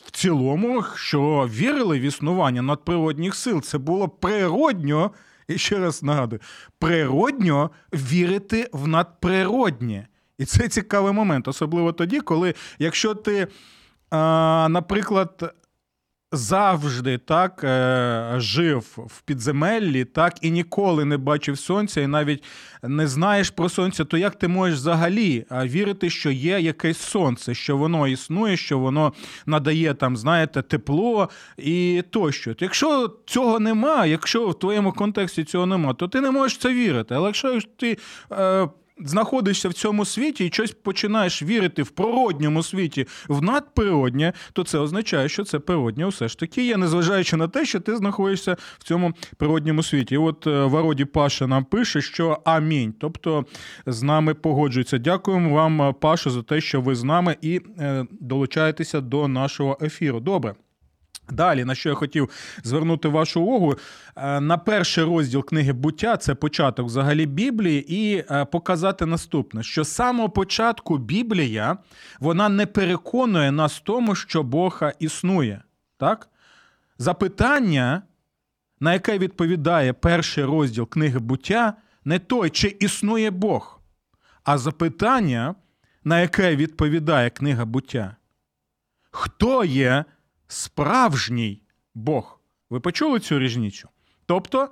В 0.05 0.11
цілому, 0.11 0.83
що 0.95 1.49
вірили 1.53 1.99
в 1.99 2.01
існування 2.01 2.61
надприродних 2.61 3.35
сил, 3.35 3.61
це 3.61 3.77
було 3.77 4.09
природньо, 4.09 5.11
і 5.47 5.57
ще 5.57 5.79
раз 5.79 6.03
нагадую, 6.03 6.41
природньо 6.79 7.71
вірити 7.93 8.69
в 8.73 8.87
надприроднє. 8.87 10.07
І 10.41 10.45
це 10.45 10.67
цікавий 10.67 11.13
момент, 11.13 11.47
особливо 11.47 11.91
тоді, 11.91 12.19
коли 12.19 12.53
якщо 12.79 13.15
ти, 13.15 13.47
наприклад, 14.69 15.53
завжди 16.31 17.17
так 17.17 17.63
е, 17.63 18.33
жив 18.37 18.97
в 19.09 19.21
підземеллі, 19.21 20.05
так 20.05 20.37
і 20.41 20.51
ніколи 20.51 21.05
не 21.05 21.17
бачив 21.17 21.59
сонця, 21.59 22.01
і 22.01 22.07
навіть 22.07 22.43
не 22.83 23.07
знаєш 23.07 23.49
про 23.49 23.69
сонце, 23.69 24.05
то 24.05 24.17
як 24.17 24.35
ти 24.35 24.47
можеш 24.47 24.79
взагалі 24.79 25.45
вірити, 25.51 26.09
що 26.09 26.31
є 26.31 26.59
якесь 26.59 26.97
сонце, 26.97 27.53
що 27.53 27.77
воно 27.77 28.07
існує, 28.07 28.57
що 28.57 28.79
воно 28.79 29.13
надає 29.45 29.93
там, 29.93 30.17
знаєте, 30.17 30.61
тепло 30.61 31.29
і 31.57 32.03
тощо. 32.09 32.55
Якщо 32.59 33.15
цього 33.25 33.59
нема, 33.59 34.05
якщо 34.05 34.47
в 34.47 34.59
твоєму 34.59 34.91
контексті 34.93 35.43
цього 35.43 35.65
нема, 35.65 35.93
то 35.93 36.07
ти 36.07 36.21
не 36.21 36.31
можеш 36.31 36.57
це 36.57 36.73
вірити. 36.73 37.15
Але 37.15 37.25
якщо 37.25 37.59
ти. 37.77 37.97
Е, 38.31 38.67
знаходишся 39.05 39.69
в 39.69 39.73
цьому 39.73 40.05
світі 40.05 40.45
і 40.45 40.49
щось 40.49 40.71
починаєш 40.71 41.43
вірити 41.43 41.83
в 41.83 41.89
природньому 41.89 42.63
світі 42.63 43.07
в 43.27 43.41
надприроднє, 43.41 44.33
то 44.53 44.63
це 44.63 44.77
означає, 44.77 45.29
що 45.29 45.43
це 45.43 45.59
природнє 45.59 46.07
все 46.07 46.27
ж 46.27 46.37
таки 46.37 46.65
є, 46.65 46.77
незважаючи 46.77 47.37
на 47.37 47.47
те, 47.47 47.65
що 47.65 47.79
ти 47.79 47.97
знаходишся 47.97 48.57
в 48.79 48.83
цьому 48.83 49.13
природньому 49.37 49.83
світі. 49.83 50.15
І 50.15 50.17
от 50.17 50.47
е, 50.47 50.65
Вароді 50.65 51.05
Паша 51.05 51.47
нам 51.47 51.65
пише, 51.65 52.01
що 52.01 52.41
амінь. 52.45 52.93
Тобто 52.99 53.45
з 53.85 54.03
нами 54.03 54.33
погоджується. 54.33 54.97
Дякуємо 54.97 55.55
вам, 55.55 55.81
е, 55.81 55.93
Паша, 55.99 56.29
за 56.29 56.43
те, 56.43 56.61
що 56.61 56.81
ви 56.81 56.95
з 56.95 57.03
нами 57.03 57.35
і 57.41 57.61
е, 57.79 58.05
долучаєтеся 58.11 59.01
до 59.01 59.27
нашого 59.27 59.77
ефіру. 59.81 60.19
Добре. 60.19 60.55
Далі, 61.31 61.65
на 61.65 61.75
що 61.75 61.89
я 61.89 61.95
хотів 61.95 62.29
звернути 62.63 63.07
вашу 63.07 63.41
увагу, 63.41 63.75
е, 64.15 64.39
на 64.39 64.57
перший 64.57 65.03
розділ 65.03 65.45
книги 65.45 65.73
буття 65.73 66.17
це 66.17 66.35
початок 66.35 66.85
взагалі 66.85 67.25
Біблії, 67.25 67.93
і 67.95 68.25
е, 68.31 68.45
показати 68.45 69.05
наступне: 69.05 69.63
що 69.63 69.83
з 69.83 69.91
самого 69.91 70.29
початку 70.29 70.97
Біблія 70.97 71.77
вона 72.19 72.49
не 72.49 72.65
переконує 72.65 73.51
нас 73.51 73.77
в 73.77 73.79
тому, 73.79 74.15
що 74.15 74.43
Бог 74.43 74.81
існує. 74.99 75.61
Так? 75.97 76.29
Запитання, 76.97 78.01
на 78.79 78.93
яке 78.93 79.17
відповідає 79.17 79.93
перший 79.93 80.43
розділ 80.43 80.89
книги 80.89 81.19
буття, 81.19 81.73
не 82.05 82.19
той, 82.19 82.49
чи 82.49 82.77
існує 82.79 83.31
Бог, 83.31 83.79
а 84.43 84.57
запитання, 84.57 85.55
на 86.03 86.21
яке 86.21 86.55
відповідає 86.55 87.29
книга 87.29 87.65
буття. 87.65 88.15
Хто 89.11 89.63
є 89.63 90.05
справжній 90.51 91.61
Бог? 91.95 92.39
Ви 92.69 92.79
почули 92.79 93.19
цю 93.19 93.39
різницю? 93.39 93.89
Тобто, 94.25 94.69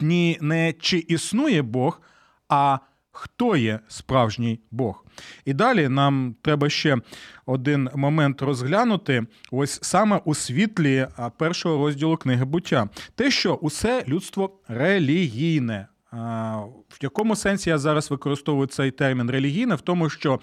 ні, 0.00 0.38
не 0.40 0.72
чи 0.72 0.98
існує 0.98 1.62
Бог, 1.62 2.00
а 2.48 2.78
хто 3.12 3.56
є 3.56 3.80
справжній 3.88 4.60
Бог. 4.70 5.04
І 5.44 5.54
далі 5.54 5.88
нам 5.88 6.36
треба 6.42 6.70
ще 6.70 6.98
один 7.46 7.90
момент 7.94 8.42
розглянути, 8.42 9.26
ось 9.50 9.78
саме 9.82 10.20
у 10.24 10.34
світлі 10.34 11.08
першого 11.38 11.86
розділу 11.86 12.16
книги 12.16 12.44
буття. 12.44 12.88
Те, 13.14 13.30
що 13.30 13.54
усе 13.54 14.04
людство 14.08 14.58
релігійне. 14.68 15.86
В 16.12 16.98
якому 17.02 17.36
сенсі 17.36 17.70
я 17.70 17.78
зараз 17.78 18.10
використовую 18.10 18.66
цей 18.66 18.90
термін 18.90 19.30
релігійне? 19.30 19.74
В 19.74 19.80
тому, 19.80 20.10
що 20.10 20.40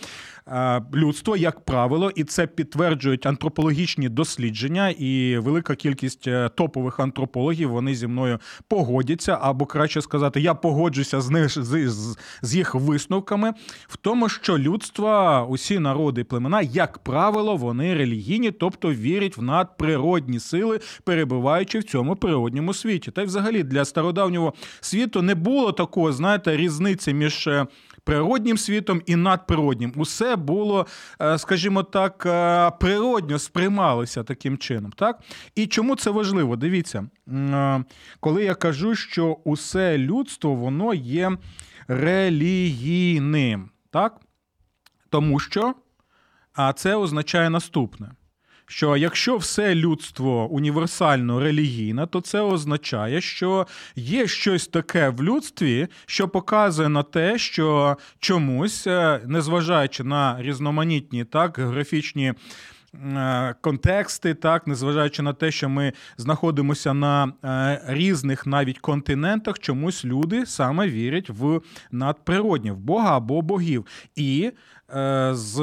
людство, 0.94 1.38
як 1.38 1.60
правило, 1.60 2.12
і 2.16 2.24
це 2.24 2.48
підтверджують 2.48 3.26
антропологічні 3.26 4.10
дослідження, 4.10 4.90
і 4.90 5.38
велика 5.38 5.76
кількість 5.76 6.28
е, 6.28 6.50
топових 6.50 7.00
антропологів 7.00 7.70
вони 7.70 7.96
зі 7.96 8.08
мною 8.08 8.40
погодяться, 8.68 9.38
або 9.42 9.66
краще 9.66 10.02
сказати, 10.02 10.42
я 10.42 10.54
погоджуся 10.54 11.22
з 11.22 11.30
них 11.30 11.50
з, 11.50 12.16
з 12.42 12.56
їх 12.56 12.76
висновками 12.76 13.54
в 13.88 13.98
тому, 13.98 14.30
що 14.30 14.58
людство, 14.58 15.46
усі 15.50 15.80
народи 15.80 16.22
і 16.22 16.24
племена, 16.24 16.62
як 16.62 16.98
правило, 16.98 17.56
вони 17.56 17.94
релігійні, 17.94 18.52
тобто 18.52 18.94
вірять 18.94 19.38
в 19.38 19.42
надприродні 19.42 20.40
сили, 20.40 20.80
перебуваючи 21.04 21.80
в 21.80 21.84
цьому 21.84 22.16
природньому 22.16 22.74
світі. 22.74 23.12
Та 23.12 23.22
й 23.22 23.26
взагалі 23.26 23.64
для 23.64 23.86
стародавнього 23.86 24.54
світу 24.82 25.22
не 25.22 25.36
було 25.36 25.53
такого, 25.72 26.14
знаєте, 26.14 26.58
різниці 26.58 27.14
між. 27.14 27.48
е, 27.48 27.66
Природнім 28.06 28.58
світом 28.58 29.02
і 29.06 29.16
надприроднім. 29.16 29.94
Усе 29.96 30.36
було, 30.36 30.88
е, 31.22 31.38
скажімо 31.38 31.84
так, 31.84 32.24
е, 32.26 32.72
природньо 32.80 33.40
сприймалося 33.40 34.24
таким 34.24 34.58
чином. 34.58 34.92
Так? 34.92 35.20
І 35.56 35.68
чому 35.68 35.96
це 35.96 36.10
важливо? 36.10 36.56
Дивіться, 36.56 37.08
коли 38.20 38.44
я 38.44 38.56
кажу, 38.56 38.96
що 38.96 39.38
усе 39.44 39.98
людство 39.98 40.56
воно 40.56 40.94
є 40.94 41.38
релігійним, 41.88 43.70
так? 43.92 44.20
Тому 45.10 45.40
що 45.40 45.74
а 46.54 46.74
це 46.74 46.96
означає 46.96 47.50
наступне. 47.50 48.12
Що 48.76 48.98
якщо 48.98 49.38
все 49.38 49.76
людство 49.76 50.48
універсально 50.52 51.40
релігійне, 51.40 52.08
то 52.08 52.22
це 52.22 52.42
означає, 52.42 53.22
що 53.22 53.68
є 53.96 54.28
щось 54.28 54.68
таке 54.68 55.10
в 55.10 55.24
людстві, 55.24 55.88
що 56.06 56.28
показує 56.28 56.90
на 56.90 57.04
те, 57.04 57.38
що 57.38 57.98
чомусь, 58.20 58.88
е, 58.88 59.22
незважаючи 59.26 60.04
на 60.04 60.38
різноманітні 60.40 61.26
так 61.26 61.58
географічні 61.58 62.34
е, 62.94 63.56
контексти, 63.62 64.34
так, 64.34 64.68
незважаючи 64.68 65.22
на 65.22 65.34
те, 65.34 65.52
що 65.52 65.70
ми 65.70 65.94
знаходимося 66.18 66.94
на 66.94 67.34
е, 67.46 67.82
різних 67.88 68.48
навіть 68.48 68.80
континентах, 68.80 69.60
чомусь 69.60 70.06
люди 70.06 70.46
саме 70.46 70.88
вірять 70.88 71.30
в 71.30 71.62
надприроднє, 71.92 72.72
в 72.72 72.78
Бога 72.78 73.18
або 73.18 73.42
богів. 73.42 73.86
І 74.16 74.52
з 75.32 75.58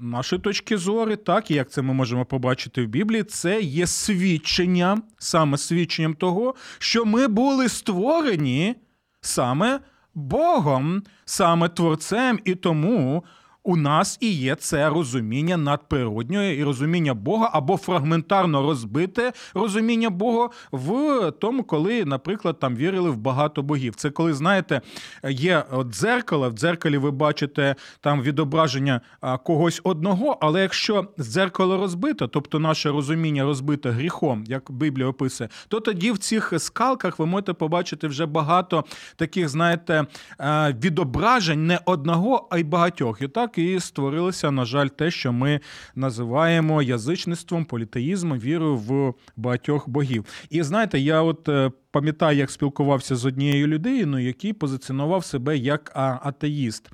нашої 0.00 0.42
точки 0.42 0.76
зору, 0.76 1.16
так, 1.16 1.50
і 1.50 1.54
як 1.54 1.70
це 1.70 1.82
ми 1.82 1.94
можемо 1.94 2.24
побачити 2.24 2.82
в 2.82 2.88
Біблії, 2.88 3.22
це 3.22 3.60
є 3.60 3.86
свідченням, 3.86 5.02
саме 5.18 5.58
свідченням 5.58 6.14
того, 6.14 6.54
що 6.78 7.04
ми 7.04 7.28
були 7.28 7.68
створені 7.68 8.74
саме 9.20 9.80
Богом, 10.14 11.02
саме 11.24 11.68
Творцем, 11.68 12.40
і 12.44 12.54
тому 12.54 13.24
у 13.62 13.76
нас 13.76 14.18
і 14.20 14.32
є 14.32 14.54
це 14.54 14.88
розуміння 14.88 15.56
надприроднього 15.56 16.44
і 16.44 16.64
розуміння 16.64 17.14
Бога 17.14 17.50
або 17.52 17.76
фрагментарно 17.76 18.62
розбите 18.62 19.32
розуміння 19.54 20.10
Бога 20.10 20.48
в 20.72 21.30
тому, 21.30 21.64
коли, 21.64 22.04
наприклад, 22.04 22.58
там 22.58 22.76
вірили 22.76 23.10
в 23.10 23.16
багато 23.16 23.62
богів. 23.62 23.94
Це 23.94 24.10
коли, 24.10 24.34
знаєте, 24.34 24.80
є 25.28 25.64
от 25.70 25.88
дзеркало, 25.90 26.50
в 26.50 26.52
дзеркалі 26.52 26.98
ви 26.98 27.10
бачите 27.10 27.74
там 28.00 28.22
відображення 28.22 29.00
когось 29.44 29.80
одного, 29.84 30.38
але 30.40 30.62
якщо 30.62 31.08
дзеркало 31.20 31.76
розбите, 31.76 32.28
тобто 32.28 32.58
наше 32.58 32.90
розуміння 32.90 33.44
розбите 33.44 33.90
гріхом, 33.90 34.44
як 34.46 34.70
Біблія 34.70 35.08
описує, 35.08 35.50
то 35.68 35.80
тоді 35.80 36.12
в 36.12 36.18
цих 36.18 36.52
скалках 36.58 37.18
ви 37.18 37.26
можете 37.26 37.52
побачити 37.52 38.06
вже 38.06 38.26
багато 38.26 38.84
таких, 39.16 39.48
знаєте, 39.48 40.06
е, 40.40 40.76
відображень 40.82 41.66
не 41.66 41.80
одного, 41.84 42.48
а 42.50 42.58
й 42.58 42.64
багатьох. 42.64 43.22
І 43.22 43.28
так 43.28 43.58
і 43.60 43.80
створилося, 43.80 44.50
на 44.50 44.64
жаль, 44.64 44.86
те, 44.86 45.10
що 45.10 45.32
ми 45.32 45.60
називаємо 45.94 46.82
язичництвом, 46.82 47.64
політеїзмом, 47.64 48.38
вірою 48.38 48.76
в 48.76 49.14
багатьох 49.36 49.88
богів. 49.88 50.24
І 50.50 50.62
знаєте, 50.62 50.98
я 50.98 51.22
от 51.22 51.48
е, 51.48 51.70
пам'ятаю, 51.90 52.38
як 52.38 52.50
спілкувався 52.50 53.16
з 53.16 53.26
однією 53.26 53.66
людиною, 53.66 54.26
який 54.26 54.52
позиціонував 54.52 55.24
себе 55.24 55.56
як 55.56 55.92
атеїст. 56.22 56.90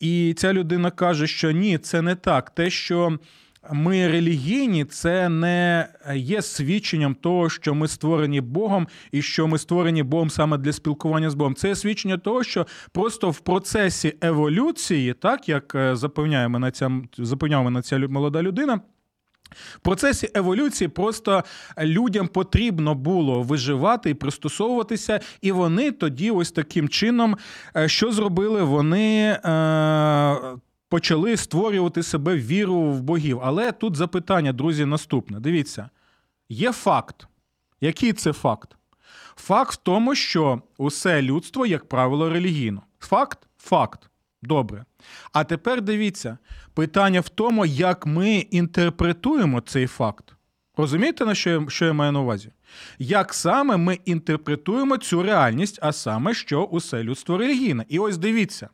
І 0.00 0.34
ця 0.36 0.52
людина 0.52 0.90
каже, 0.90 1.26
що 1.26 1.50
ні, 1.50 1.78
це 1.78 2.02
не 2.02 2.14
так. 2.14 2.50
Те, 2.50 2.70
що 2.70 3.18
ми 3.70 4.08
релігійні, 4.08 4.84
це 4.84 5.28
не 5.28 5.88
є 6.14 6.42
свідченням 6.42 7.14
того, 7.14 7.50
що 7.50 7.74
ми 7.74 7.88
створені 7.88 8.40
Богом, 8.40 8.88
і 9.12 9.22
що 9.22 9.46
ми 9.46 9.58
створені 9.58 10.02
Богом 10.02 10.30
саме 10.30 10.58
для 10.58 10.72
спілкування 10.72 11.30
з 11.30 11.34
Богом. 11.34 11.54
Це 11.54 11.68
є 11.68 11.74
свідчення 11.74 12.18
того, 12.18 12.44
що 12.44 12.66
просто 12.92 13.30
в 13.30 13.40
процесі 13.40 14.14
еволюції, 14.20 15.14
так 15.14 15.48
як 15.48 15.74
е, 15.74 15.96
запевняє 15.96 16.48
мене 16.48 16.70
ця 16.70 16.90
запевняла 17.18 17.62
мене 17.62 17.82
ця 17.82 17.98
молода 17.98 18.42
людина. 18.42 18.80
В 19.76 19.78
процесі 19.78 20.30
еволюції 20.34 20.88
просто 20.88 21.44
людям 21.78 22.28
потрібно 22.28 22.94
було 22.94 23.42
виживати 23.42 24.10
і 24.10 24.14
пристосовуватися, 24.14 25.20
і 25.40 25.52
вони 25.52 25.92
тоді, 25.92 26.30
ось 26.30 26.52
таким 26.52 26.88
чином, 26.88 27.36
е, 27.76 27.88
що 27.88 28.12
зробили? 28.12 28.62
Вони 28.62 29.38
е, 29.44 30.38
почали 30.92 31.36
створювати 31.36 32.02
себе 32.02 32.36
віру 32.36 32.80
в 32.80 33.02
богів. 33.02 33.40
Але 33.42 33.72
тут 33.72 33.96
запитання, 33.96 34.52
друзі, 34.52 34.84
наступне. 34.84 35.40
Дивіться, 35.40 35.90
є 36.48 36.72
факт. 36.72 37.26
Який 37.80 38.12
це 38.12 38.32
факт? 38.32 38.76
Факт 39.36 39.72
в 39.72 39.76
тому, 39.76 40.14
що 40.14 40.62
усе 40.78 41.22
людство, 41.22 41.66
як 41.66 41.88
правило, 41.88 42.30
релігійно. 42.30 42.82
Факт? 43.00 43.38
Факт. 43.58 44.10
Добре. 44.42 44.84
А 45.32 45.44
тепер 45.44 45.82
дивіться, 45.82 46.38
питання 46.74 47.20
в 47.20 47.28
тому, 47.28 47.66
як 47.66 48.06
ми 48.06 48.34
інтерпретуємо 48.34 49.60
цей 49.60 49.86
факт. 49.86 50.34
Розумієте, 50.76 51.24
на 51.24 51.34
що 51.34 51.50
я, 51.50 51.64
що 51.68 51.84
я 51.84 51.92
маю 51.92 52.12
на 52.12 52.20
увазі? 52.20 52.50
Як 52.98 53.34
саме 53.34 53.76
ми 53.76 53.98
інтерпретуємо 54.04 54.96
цю 54.96 55.22
реальність, 55.22 55.78
а 55.82 55.92
саме, 55.92 56.34
що 56.34 56.62
усе 56.62 57.02
людство 57.02 57.38
релігійне? 57.38 57.84
І 57.88 57.98
ось 57.98 58.18
дивіться. 58.18 58.68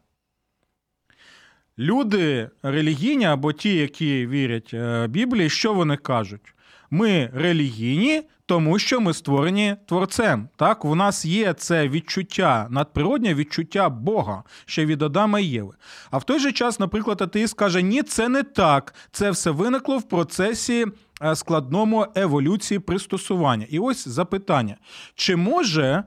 Люди 1.79 2.51
релігійні 2.62 3.25
або 3.25 3.53
ті, 3.53 3.75
які 3.77 4.27
вірять 4.27 4.71
е, 4.75 5.07
Біблії, 5.07 5.51
що 5.51 5.75
вони 5.75 5.97
кажуть? 5.97 6.55
Ми 6.91 7.31
релігійні, 7.35 8.23
тому 8.47 8.79
що 8.79 9.01
ми 9.01 9.14
створені 9.14 9.77
творцем. 9.87 10.49
Так, 10.57 10.85
у 10.85 10.95
нас 10.95 11.25
є 11.25 11.53
це 11.53 11.88
відчуття, 11.88 12.67
надприроднє 12.71 13.35
відчуття 13.35 13.88
Бога 13.88 14.43
ще 14.67 14.87
від 14.87 15.03
Адама 15.03 15.41
і 15.41 15.45
Єви. 15.45 15.75
А 16.11 16.19
в 16.19 16.25
той 16.25 16.38
же 16.38 16.53
час, 16.53 16.81
наприклад, 16.81 17.23
атеїст 17.23 17.55
каже: 17.55 17.83
ні, 17.83 18.03
це 18.03 18.29
не 18.29 18.43
так. 18.43 18.95
Це 19.12 19.31
все 19.31 19.51
виникло 19.51 19.99
в 19.99 20.09
процесі 20.09 20.87
е, 21.23 21.37
складному 21.37 22.07
еволюції 22.14 22.81
пристосування. 22.81 23.67
І 23.71 23.79
ось 23.79 24.09
запитання: 24.09 24.77
чи 25.14 25.37
може 25.37 26.05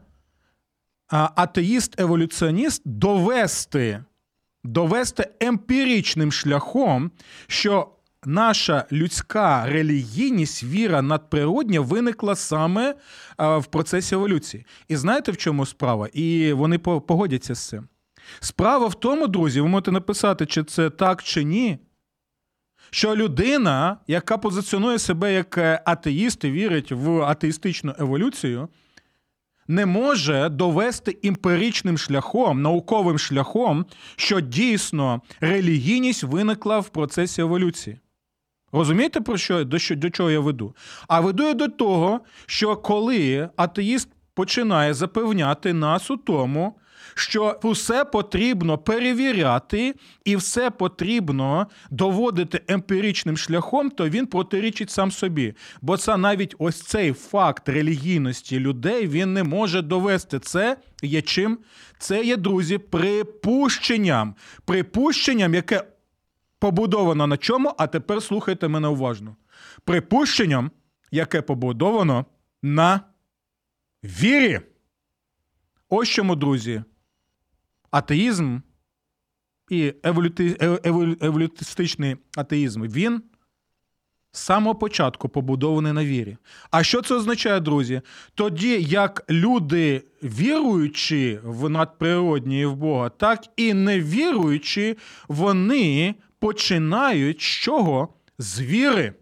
атеїст-еволюціоніст 1.11 2.81
довести 2.85 4.03
довести 4.63 5.29
емпіричним 5.39 6.31
шляхом, 6.31 7.11
що 7.47 7.87
наша 8.25 8.85
людська 8.91 9.65
релігійність, 9.65 10.63
віра 10.63 11.01
надприродня 11.01 11.81
виникла 11.81 12.35
саме 12.35 12.95
в 13.37 13.65
процесі 13.65 14.15
еволюції. 14.15 14.65
І 14.87 14.95
знаєте, 14.95 15.31
в 15.31 15.37
чому 15.37 15.65
справа? 15.65 16.07
І 16.13 16.53
вони 16.53 16.77
погодяться 16.77 17.55
з 17.55 17.67
цим. 17.67 17.87
Справа 18.39 18.87
в 18.87 18.99
тому, 18.99 19.27
друзі, 19.27 19.61
ви 19.61 19.67
можете 19.67 19.91
написати, 19.91 20.45
чи 20.45 20.63
це 20.63 20.89
так, 20.89 21.23
чи 21.23 21.43
ні. 21.43 21.79
Що 22.89 23.15
людина, 23.15 23.97
яка 24.07 24.37
позиціонує 24.37 24.99
себе 24.99 25.33
як 25.33 25.57
е, 25.57 25.81
атеїст 25.85 26.43
і 26.43 26.51
вірить 26.51 26.91
в 26.91 27.21
атеїстичну 27.21 27.95
еволюцію, 27.99 28.69
не 29.67 29.85
може 29.85 30.49
довести 30.49 31.17
імперічним 31.21 31.97
шляхом, 31.97 32.61
науковим 32.61 33.19
шляхом, 33.19 33.85
що 34.15 34.41
дійсно 34.41 35.21
релігійність 35.39 36.23
виникла 36.23 36.79
в 36.79 36.89
процесі 36.89 37.41
еволюції. 37.41 37.99
Розумієте, 38.71 39.21
про 39.21 39.37
що, 39.37 39.65
до, 39.65 39.79
що, 39.79 39.95
до 39.95 40.09
чого 40.09 40.31
я 40.31 40.39
веду? 40.39 40.75
А 41.07 41.19
веду 41.19 41.43
я 41.43 41.53
до 41.53 41.67
того, 41.67 42.19
що 42.45 42.75
коли 42.75 43.49
атеїст 43.55 44.09
починає 44.33 44.93
запевняти 44.93 45.73
нас 45.73 46.11
у 46.11 46.17
тому, 46.17 46.75
що 47.15 47.59
все 47.63 48.05
потрібно 48.05 48.77
перевіряти 48.77 49.95
і 50.25 50.35
все 50.35 50.69
потрібно 50.69 51.67
доводити 51.89 52.61
емпіричним 52.67 53.37
шляхом, 53.37 53.89
то 53.89 54.09
він 54.09 54.25
протирічить 54.25 54.89
сам 54.89 55.11
собі. 55.11 55.53
Бо 55.81 55.97
це 55.97 56.17
навіть 56.17 56.55
ось 56.59 56.81
цей 56.81 57.13
факт 57.13 57.69
релігійності 57.69 58.59
людей 58.59 59.07
він 59.07 59.33
не 59.33 59.43
може 59.43 59.81
довести. 59.81 60.39
Це 60.39 60.77
є 61.01 61.21
чим? 61.21 61.57
Це 61.99 62.23
є, 62.23 62.37
друзі, 62.37 62.77
припущенням. 62.77 64.35
Припущенням, 64.65 65.53
яке 65.53 65.83
побудовано 66.59 67.27
на 67.27 67.37
чому, 67.37 67.73
а 67.77 67.87
тепер 67.87 68.23
слухайте 68.23 68.67
мене 68.67 68.87
уважно. 68.87 69.35
Припущенням, 69.85 70.71
яке 71.11 71.41
побудовано 71.41 72.25
на 72.61 73.01
вірі. 74.03 74.61
Ось 75.89 76.09
чому, 76.09 76.35
друзі, 76.35 76.83
атеїзм 77.91 78.59
і 79.69 79.93
еволюти... 80.03 80.57
е- 80.61 80.69
еволю- 80.69 81.25
еволюцистичний 81.25 82.15
атеїзм, 82.37 82.83
він 82.83 83.21
з 84.31 84.39
самого 84.39 84.75
початку 84.75 85.29
побудований 85.29 85.93
на 85.93 86.05
вірі. 86.05 86.37
А 86.71 86.83
що 86.83 87.01
це 87.01 87.15
означає, 87.15 87.59
друзі? 87.59 88.01
Тоді 88.35 88.81
як 88.81 89.23
люди, 89.29 90.03
віруючи 90.23 91.39
в 91.43 91.69
надприродні 91.69 92.61
і 92.61 92.65
в 92.65 92.75
Бога, 92.75 93.09
так 93.09 93.45
і 93.57 93.73
не 93.73 93.99
віруючи, 93.99 94.97
вони 95.27 96.15
починають 96.39 97.41
з 97.41 97.43
чого? 97.43 98.13
З 98.37 98.61
віри. 98.61 99.13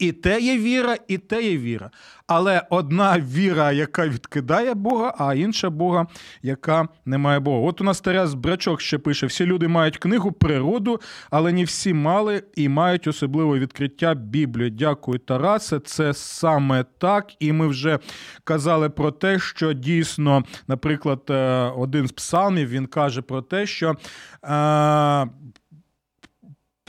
І 0.00 0.12
те 0.12 0.40
є 0.40 0.58
віра, 0.58 0.96
і 1.08 1.18
те 1.18 1.42
є 1.42 1.58
віра. 1.58 1.90
Але 2.26 2.62
одна 2.70 3.18
віра, 3.18 3.72
яка 3.72 4.08
відкидає 4.08 4.74
Бога, 4.74 5.14
а 5.18 5.34
інша 5.34 5.70
Бога, 5.70 6.06
яка 6.42 6.88
не 7.04 7.18
має 7.18 7.40
Бога. 7.40 7.68
От 7.68 7.80
у 7.80 7.84
нас 7.84 8.00
Тарас 8.00 8.34
Брачок 8.34 8.80
ще 8.80 8.98
пише: 8.98 9.26
всі 9.26 9.46
люди 9.46 9.68
мають 9.68 9.98
книгу, 9.98 10.32
природу, 10.32 11.00
але 11.30 11.52
не 11.52 11.64
всі 11.64 11.94
мали 11.94 12.42
і 12.54 12.68
мають 12.68 13.06
особливе 13.06 13.58
відкриття 13.58 14.14
Біблії. 14.14 14.70
Дякую, 14.70 15.18
Тарасе. 15.18 15.80
Це 15.80 16.14
саме 16.14 16.84
так. 16.98 17.32
І 17.40 17.52
ми 17.52 17.66
вже 17.66 17.98
казали 18.44 18.90
про 18.90 19.10
те, 19.10 19.38
що 19.38 19.72
дійсно, 19.72 20.44
наприклад, 20.68 21.22
е, 21.30 21.34
один 21.76 22.06
з 22.06 22.12
псалмів 22.12 22.68
він 22.68 22.86
каже 22.86 23.22
про 23.22 23.42
те, 23.42 23.66
що. 23.66 23.96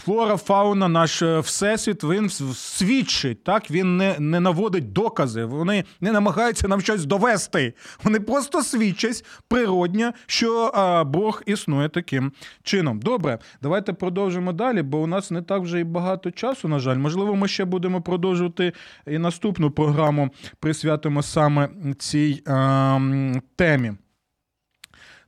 Е, 0.02 0.06
Флора, 0.06 0.38
фауна, 0.38 0.88
наш 0.88 1.22
е, 1.22 1.40
всесвіт, 1.40 2.04
він 2.04 2.30
свідчить, 2.56 3.44
так 3.44 3.72
він 3.72 3.98
не, 3.98 4.16
не 4.20 4.40
наводить 4.40 4.94
докази, 4.94 5.46
вони 5.46 5.84
не 6.02 6.12
намагаються 6.12 6.68
нам 6.68 6.82
щось 6.82 7.06
довести. 7.06 7.74
Вони 8.04 8.20
просто 8.20 8.64
свідчать 8.64 9.26
природньо, 9.48 10.12
що 10.26 10.72
а, 10.74 11.04
Бог 11.04 11.44
існує 11.46 11.90
таким 11.90 12.32
чином. 12.64 13.00
Добре, 13.00 13.40
давайте 13.62 13.94
продовжимо 13.94 14.54
далі, 14.54 14.82
бо 14.82 14.98
у 14.98 15.08
нас 15.08 15.32
не 15.32 15.42
так 15.42 15.62
вже 15.62 15.80
і 15.80 15.84
багато 15.84 16.32
часу, 16.32 16.68
на 16.68 16.80
жаль. 16.80 16.98
Можливо, 16.98 17.36
ми 17.36 17.48
ще 17.48 17.66
будемо 17.66 18.02
продовжувати 18.02 18.74
і 19.08 19.18
наступну 19.18 19.72
програму 19.72 20.30
присвятимо 20.60 21.24
саме 21.24 21.70
цій 21.98 22.44
ем, 22.46 23.42
темі. 23.56 23.94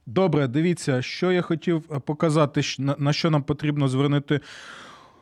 Добре, 0.06 0.48
дивіться, 0.48 1.02
що 1.02 1.32
я 1.32 1.42
хотів 1.42 1.84
е, 1.92 2.00
показати, 2.00 2.62
на- 2.98 3.14
що 3.14 3.30
нам 3.30 3.44
потрібно 3.44 3.88
звернути 3.88 4.40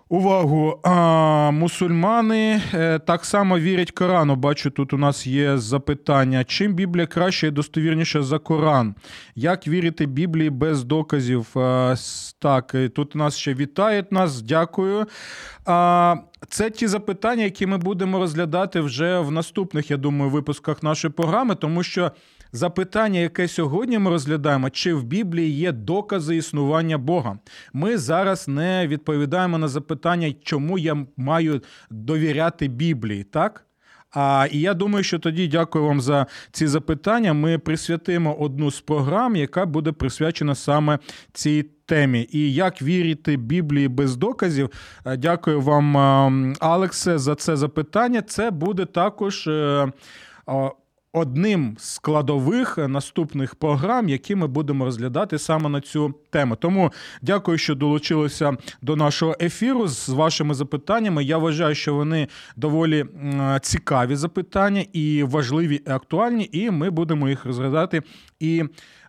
увагу. 0.10 0.80
А, 0.84 1.52
мусульмани 1.52 2.62
е, 2.74 3.00
так 3.00 3.26
само 3.26 3.60
вірять 3.60 3.92
Корану. 3.92 4.36
Бачу, 4.36 4.70
тут 4.72 4.94
у 4.94 4.98
нас 4.98 5.28
є 5.28 5.58
запитання: 5.58 6.44
чим 6.44 6.74
Біблія 6.74 7.08
краще 7.08 7.48
і 7.48 7.52
достовірніша 7.52 8.24
за 8.24 8.40
Коран? 8.40 8.96
Як 9.36 9.68
вірити 9.68 10.06
Біблії 10.06 10.50
без 10.50 10.84
доказів? 10.84 11.48
А, 11.58 11.96
так, 12.40 12.76
тут 12.96 13.16
у 13.16 13.20
нас 13.20 13.38
ще 13.38 13.54
вітають 13.54 14.12
нас. 14.12 14.42
Дякую. 14.42 15.06
А, 15.66 16.16
це 16.50 16.70
ті 16.70 16.88
запитання, 16.88 17.44
які 17.44 17.66
ми 17.68 17.78
будемо 17.78 18.20
розглядати 18.20 18.82
вже 18.82 19.20
в 19.20 19.32
наступних, 19.32 19.92
я 19.92 19.98
думаю, 19.98 20.32
випусках 20.32 20.84
нашої 20.84 21.14
програми, 21.14 21.56
тому 21.56 21.84
що 21.84 22.12
запитання, 22.52 23.20
яке 23.20 23.48
сьогодні 23.48 24.00
ми 24.00 24.10
розглядаємо, 24.10 24.70
чи 24.70 24.94
в 24.94 25.04
Біблії 25.04 25.52
є 25.52 25.72
докази 25.72 26.36
існування 26.36 26.98
Бога. 26.98 27.40
Ми 27.74 27.98
зараз 27.98 28.48
не 28.48 28.88
відповідаємо 28.88 29.58
на 29.58 29.68
запитання, 29.68 30.34
чому 30.44 30.78
я 30.78 31.06
маю 31.18 31.62
довіряти 31.90 32.68
Біблії, 32.68 33.24
так? 33.24 33.66
А, 34.14 34.48
і 34.52 34.60
я 34.60 34.74
думаю, 34.74 35.04
що 35.04 35.20
тоді 35.20 35.48
дякую 35.48 35.86
вам 35.86 36.02
за 36.02 36.26
ці 36.52 36.68
запитання. 36.68 37.34
Ми 37.34 37.58
присвятимо 37.58 38.34
одну 38.34 38.72
з 38.72 38.82
програм, 38.82 39.36
яка 39.36 39.66
буде 39.66 39.92
присвячена 39.92 40.56
саме 40.56 41.00
цій 41.34 41.64
темі. 41.86 42.28
І 42.32 42.54
як 42.54 42.82
вірити 42.82 43.38
Біблії 43.38 43.88
без 43.88 44.16
доказів. 44.16 44.70
Е, 45.06 45.18
Дякую 45.18 45.62
вам, 45.62 45.98
ем, 45.98 46.56
Алексе, 46.60 47.18
за 47.18 47.36
це 47.36 47.56
запитання. 47.56 48.22
Це 48.22 48.52
буде 48.52 48.86
також. 48.86 49.50
Одним 51.14 51.76
з 51.80 51.94
складових 51.94 52.78
наступних 52.78 53.56
програм, 53.56 54.10
які 54.10 54.36
ми 54.36 54.48
будемо 54.48 54.86
розглядати 54.86 55.40
саме 55.40 55.70
на 55.70 55.82
цю 55.82 56.14
тему. 56.30 56.56
Тому 56.56 56.92
дякую, 57.22 57.58
що 57.58 57.76
долучилися 57.76 58.58
до 58.82 58.96
нашого 58.96 59.36
ефіру 59.42 59.88
з 59.88 60.10
вашими 60.10 60.54
запитаннями. 60.54 61.24
Я 61.24 61.38
вважаю, 61.38 61.76
що 61.76 61.96
вони 61.96 62.28
доволі 62.56 63.06
цікаві 63.62 64.16
запитання 64.16 64.86
і 64.94 65.24
важливі, 65.24 65.76
і 65.88 65.90
актуальні, 65.90 66.50
і 66.52 66.72
ми 66.72 66.90
будемо 66.90 67.30
їх 67.30 67.46
розглядати 67.46 68.02
і 68.40 68.64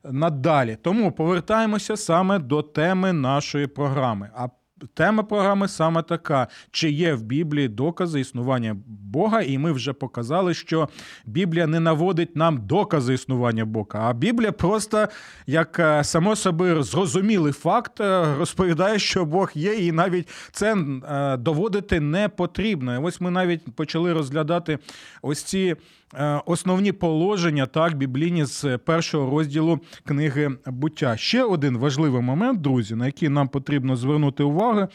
надалі. 0.05 0.77
Тому 0.83 1.13
повертаємося 1.13 1.97
саме 1.97 2.39
до 2.39 2.63
теми 2.63 3.13
нашої 3.13 3.67
програми. 3.67 4.31
А 4.37 4.49
Тема 4.95 5.23
програми 5.23 5.69
саме 5.69 6.03
така: 6.03 6.47
чи 6.71 6.91
є 6.91 7.15
в 7.15 7.23
Біблії 7.23 7.69
докази 7.69 8.21
існування 8.21 8.77
Бога, 8.87 9.43
і 9.43 9.59
ми 9.59 9.73
вже 9.73 9.93
показали, 9.93 10.55
що 10.55 10.89
Біблія 11.27 11.67
не 11.67 11.81
наводить 11.81 12.37
нам 12.37 12.67
докази 12.67 13.15
існування 13.15 13.65
Бога, 13.65 13.87
а 13.93 14.13
Біблія 14.13 14.53
просто, 14.53 15.09
як 15.47 15.79
е, 15.79 16.05
само 16.05 16.37
собі 16.37 16.83
зрозумілий 16.83 17.53
факт, 17.53 18.01
е, 18.01 18.35
розповідає, 18.39 18.99
що 18.99 19.25
Бог 19.25 19.51
є, 19.55 19.75
і 19.75 19.93
навіть 19.93 20.29
це 20.53 20.77
е, 20.77 21.37
доводити 21.37 22.01
не 22.01 22.29
потрібно. 22.29 22.95
І 22.95 22.99
ось 22.99 23.21
ми 23.21 23.31
навіть 23.31 23.75
почали 23.75 24.13
розглядати 24.13 24.79
ось 25.23 25.43
ці. 25.43 25.77
Е, 26.15 26.43
Основні 26.47 26.93
положення 26.93 27.67
так 27.67 27.95
біблійні 27.95 28.45
з 28.45 28.79
першого 28.79 29.31
розділу 29.31 29.81
книги 30.05 30.51
буття. 30.67 31.17
Ще 31.17 31.45
один 31.45 31.79
важливий 31.79 32.23
момент, 32.23 32.61
друзі, 32.61 32.95
на 32.95 33.07
який 33.07 33.29
нам 33.29 33.49
потрібно 33.49 33.97
звернути 33.97 34.43
увагу 34.43 34.81
е, 34.81 34.89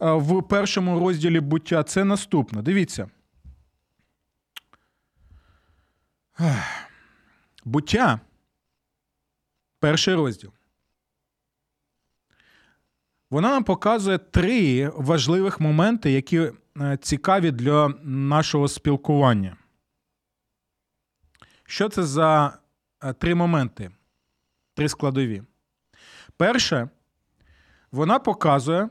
в 0.00 0.42
першому 0.42 1.00
розділі 1.00 1.40
буття. 1.40 1.82
Це 1.82 2.04
наступне. 2.04 2.62
Дивіться. 2.62 3.10
Буття. 7.64 8.20
Перший 9.80 10.14
розділ. 10.14 10.50
Вона 13.30 13.50
нам 13.50 13.64
показує 13.64 14.18
три 14.18 14.88
важливих 14.88 15.60
моменти, 15.60 16.10
які 16.10 16.38
е, 16.80 16.98
цікаві 17.02 17.50
для 17.50 17.88
нашого 18.02 18.68
спілкування. 18.68 19.56
Що 21.72 21.88
це 21.88 22.02
за 22.02 22.58
е, 23.02 23.12
три 23.12 23.34
моменти? 23.34 23.90
Три 24.74 24.88
складові. 24.88 25.42
Перше, 26.36 26.88
вона 27.92 28.18
показує, 28.18 28.88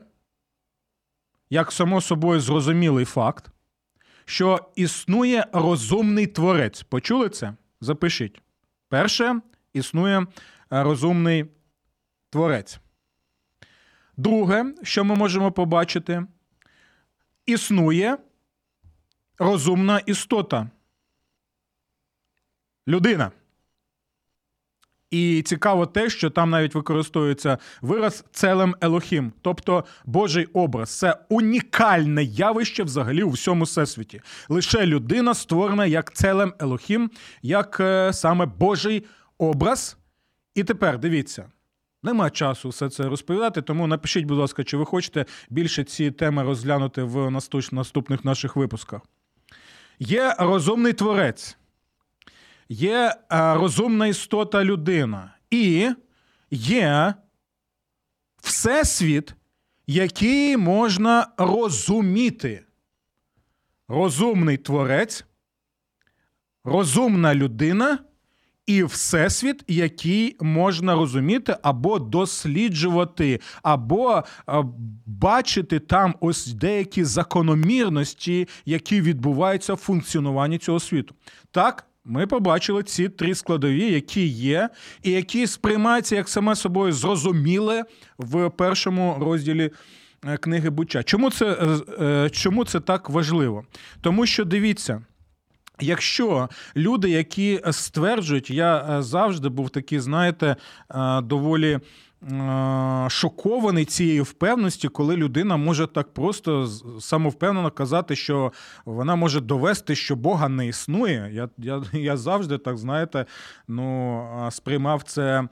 як 1.50 1.72
само 1.72 2.00
собою 2.00 2.40
зрозумілий 2.40 3.04
факт, 3.04 3.50
що 4.24 4.70
існує 4.74 5.46
розумний 5.52 6.26
творець. 6.26 6.82
Почули 6.82 7.28
це? 7.28 7.54
Запишіть. 7.80 8.42
Перше, 8.88 9.40
існує 9.72 10.20
е, 10.20 10.26
розумний 10.70 11.46
творець. 12.30 12.80
Друге, 14.16 14.74
що 14.82 15.04
ми 15.04 15.14
можемо 15.14 15.52
побачити, 15.52 16.26
існує 17.46 18.18
розумна 19.38 19.98
істота. 19.98 20.70
Людина. 22.88 23.30
І 25.10 25.42
цікаво 25.42 25.86
те, 25.86 26.10
що 26.10 26.30
там 26.30 26.50
навіть 26.50 26.74
використовується 26.74 27.58
вираз 27.82 28.24
целем 28.32 28.74
Елохім, 28.80 29.32
тобто 29.42 29.84
Божий 30.04 30.46
образ. 30.46 30.98
Це 30.98 31.16
унікальне 31.28 32.24
явище 32.24 32.82
взагалі 32.82 33.22
у 33.22 33.30
всьому 33.30 33.64
всесвіті. 33.64 34.20
Лише 34.48 34.86
людина 34.86 35.34
створена 35.34 35.86
як 35.86 36.12
целем 36.12 36.54
Елохім, 36.58 37.10
як 37.42 37.80
е, 37.80 38.12
саме 38.12 38.46
Божий 38.46 39.04
образ. 39.38 39.96
І 40.54 40.64
тепер 40.64 40.98
дивіться. 40.98 41.44
Нема 42.02 42.30
часу 42.30 42.68
все 42.68 42.90
це 42.90 43.08
розповідати, 43.08 43.62
тому 43.62 43.86
напишіть, 43.86 44.24
будь 44.24 44.38
ласка, 44.38 44.64
чи 44.64 44.76
ви 44.76 44.84
хочете 44.84 45.24
більше 45.50 45.84
ці 45.84 46.10
теми 46.10 46.42
розглянути 46.42 47.02
в 47.02 47.30
наступних 47.72 48.24
наших 48.24 48.56
випусках. 48.56 49.00
Є 49.98 50.34
розумний 50.38 50.92
творець, 50.92 51.56
є 52.72 53.14
е, 53.32 53.54
розумна 53.54 54.06
істота 54.06 54.64
людина, 54.64 55.34
і 55.50 55.90
є 56.50 57.14
всесвіт, 58.42 59.34
який 59.86 60.56
можна 60.56 61.26
розуміти. 61.38 62.64
Розумний 63.88 64.56
творець, 64.56 65.24
розумна 66.64 67.34
людина 67.34 67.98
і 68.66 68.84
всесвіт, 68.84 69.64
який 69.68 70.36
можна 70.40 70.94
розуміти 70.94 71.56
або 71.62 71.98
досліджувати, 71.98 73.40
або 73.62 74.24
е, 74.48 74.62
бачити 75.06 75.80
там 75.80 76.14
ось 76.20 76.46
деякі 76.46 77.04
закономірності, 77.04 78.48
які 78.64 79.00
відбуваються 79.00 79.74
в 79.74 79.76
функціонуванні 79.76 80.58
цього 80.58 80.80
світу. 80.80 81.14
Так, 81.50 81.86
ми 82.04 82.26
побачили 82.26 82.82
ці 82.82 83.08
три 83.08 83.34
складові, 83.34 83.92
які 83.92 84.26
є, 84.26 84.68
і 85.02 85.10
які 85.10 85.46
сприймаються 85.46 86.16
як 86.16 86.28
саме 86.28 86.56
собою 86.56 86.92
зрозуміле 86.92 87.84
в 88.18 88.50
першому 88.50 89.16
розділі. 89.20 89.70
е, 90.26 90.36
Книги 90.36 90.70
буття. 90.70 91.02
Чому 91.02 91.30
це, 91.30 91.46
е, 91.46 92.04
е, 92.04 92.30
чому 92.30 92.64
це 92.64 92.80
так 92.80 93.10
важливо? 93.10 93.64
Тому 94.00 94.26
що 94.26 94.44
дивіться, 94.44 95.02
Якщо 95.80 96.48
люди, 96.76 97.10
які 97.10 97.60
стверджують, 97.70 98.50
я 98.50 99.02
завжди 99.02 99.48
був 99.48 99.70
такий, 99.70 100.00
знаєте, 100.00 100.56
доволі 101.22 101.80
шокований 103.08 103.84
цією 103.84 104.22
впевненості, 104.22 104.88
коли 104.88 105.16
людина 105.16 105.56
може 105.56 105.86
так 105.86 106.14
просто 106.14 106.66
самовпевнено 107.00 107.70
казати, 107.70 108.16
що 108.16 108.52
вона 108.84 109.16
може 109.16 109.40
довести, 109.40 109.94
що 109.94 110.16
Бога 110.16 110.48
не 110.48 110.68
існує. 110.68 111.30
Я, 111.32 111.48
я, 111.58 111.82
я 111.92 112.16
завжди 112.16 112.58
так, 112.58 112.78
знаєте, 112.78 113.26
ну, 113.68 114.48
сприймав 114.50 115.02
це. 115.02 115.48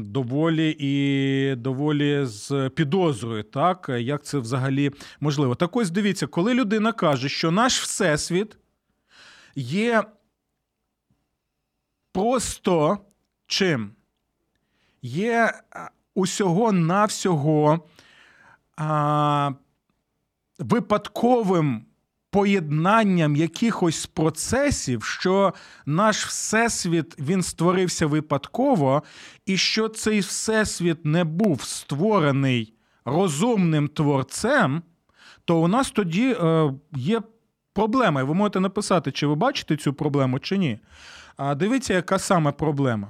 Доволі 0.00 0.76
і 0.78 1.54
доволі 1.54 2.20
з 2.24 2.70
підозрою, 2.74 3.42
так 3.42 3.90
як 3.98 4.24
це 4.24 4.38
взагалі 4.38 4.90
можливо. 5.20 5.54
Так 5.54 5.76
ось 5.76 5.90
дивіться, 5.90 6.26
коли 6.26 6.54
людина 6.54 6.92
каже, 6.92 7.28
що 7.28 7.50
наш 7.50 7.80
всесвіт 7.80 8.56
є 9.56 10.02
просто 12.12 12.98
чим? 13.46 13.90
Є 15.02 15.52
усього 16.14 16.72
навсього 16.72 17.80
випадковим 20.58 21.84
поєднанням 22.30 23.36
якихось 23.36 24.06
процесів, 24.06 25.04
що 25.04 25.54
наш 25.86 26.26
всесвіт 26.26 27.14
він 27.18 27.42
створився 27.42 28.06
випадково, 28.06 29.02
і 29.46 29.56
що 29.56 29.88
цей 29.88 30.20
всесвіт 30.20 31.04
не 31.04 31.24
був 31.24 31.62
створений 31.62 32.74
розумним 33.04 33.88
творцем, 33.88 34.82
то 35.44 35.60
у 35.60 35.68
нас 35.68 35.90
тоді 35.90 36.36
е, 36.40 36.72
є 36.92 37.22
проблема. 37.72 38.20
І 38.20 38.24
ви 38.24 38.34
можете 38.34 38.60
написати, 38.60 39.12
чи 39.12 39.26
ви 39.26 39.34
бачите 39.34 39.76
цю 39.76 39.92
проблему, 39.92 40.38
чи 40.38 40.58
ні. 40.58 40.78
А 41.36 41.54
дивіться, 41.54 41.94
яка 41.94 42.18
саме 42.18 42.52
проблема. 42.52 43.08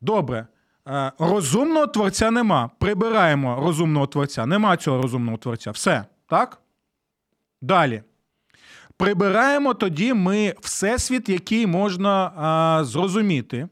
Добре. 0.00 0.46
Е, 0.88 1.12
Розумного 1.18 1.86
творця 1.86 2.30
нема. 2.30 2.70
Прибираємо 2.78 3.60
розумного 3.60 4.06
творця. 4.06 4.46
Нема 4.46 4.76
цього 4.76 5.02
розумного 5.02 5.38
творця. 5.38 5.70
Все, 5.70 6.04
так? 6.26 6.58
Далі. 7.60 8.02
Прибираємо 8.96 9.74
тоді 9.74 10.14
ми 10.14 10.54
всесвіт, 10.60 11.28
який 11.28 11.66
можна 11.66 12.32
а, 12.36 12.84
зрозуміти. 12.84 13.68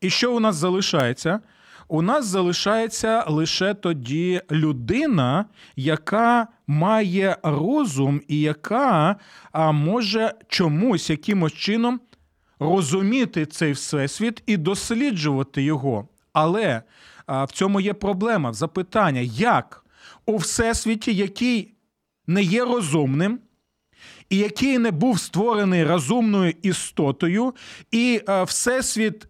І 0.00 0.10
що 0.10 0.32
у 0.32 0.40
нас 0.40 0.56
залишається? 0.56 1.40
У 1.88 2.02
нас 2.02 2.26
залишається 2.26 3.24
лише 3.28 3.74
тоді 3.74 4.40
людина, 4.50 5.44
яка 5.76 6.46
має 6.66 7.36
розум 7.42 8.20
і 8.28 8.40
яка 8.40 9.16
а, 9.52 9.72
може 9.72 10.34
чомусь 10.48 11.10
якимось 11.10 11.52
чином 11.52 12.00
розуміти 12.58 13.46
цей 13.46 13.72
всесвіт 13.72 14.42
і 14.46 14.56
досліджувати 14.56 15.62
його. 15.62 16.08
Але 16.36 16.82
а, 17.26 17.44
в 17.44 17.50
цьому 17.50 17.80
є 17.80 17.94
проблема, 17.94 18.52
запитання, 18.52 19.20
як 19.20 19.84
у 20.26 20.36
всесвіті, 20.36 21.14
який 21.14 21.74
не 22.26 22.42
є 22.42 22.64
розумним, 22.64 23.40
і 24.30 24.36
який 24.36 24.78
не 24.78 24.90
був 24.90 25.20
створений 25.20 25.84
розумною 25.84 26.54
істотою, 26.62 27.54
і 27.90 28.22
е, 28.28 28.42
всесвіт, 28.42 29.26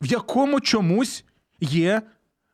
в 0.00 0.06
якому 0.06 0.60
чомусь 0.60 1.24
є 1.60 2.02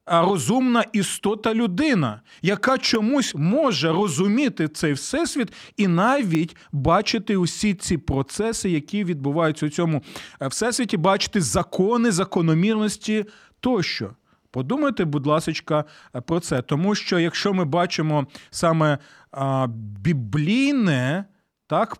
а, 0.05 0.22
розумна 0.22 0.85
істота 0.92 1.55
людина, 1.55 2.20
яка 2.42 2.79
чомусь 2.79 3.35
може 3.35 3.92
розуміти 3.92 4.68
цей 4.68 4.92
всесвіт 4.92 5.53
і 5.77 5.88
навіть 5.88 6.57
бачити 6.72 7.37
усі 7.37 7.74
ці 7.74 7.98
процеси, 7.98 8.70
які 8.70 9.05
відбуваються 9.05 9.66
у 9.66 9.68
цьому 9.68 10.03
всесвіті, 10.40 10.96
бачити 10.96 11.40
закони, 11.40 12.11
закономірності 12.11 13.24
тощо. 13.64 14.11
Подумайте, 14.50 15.05
будь 15.05 15.27
ласка, 15.27 15.85
про 16.27 16.40
це. 16.40 16.62
Тому 16.62 16.94
що 16.94 17.18
якщо 17.18 17.53
ми 17.53 17.64
бачимо 17.64 18.27
саме 18.50 18.98
а, 19.33 19.66
біблійне, 20.00 21.24
так, 21.66 21.98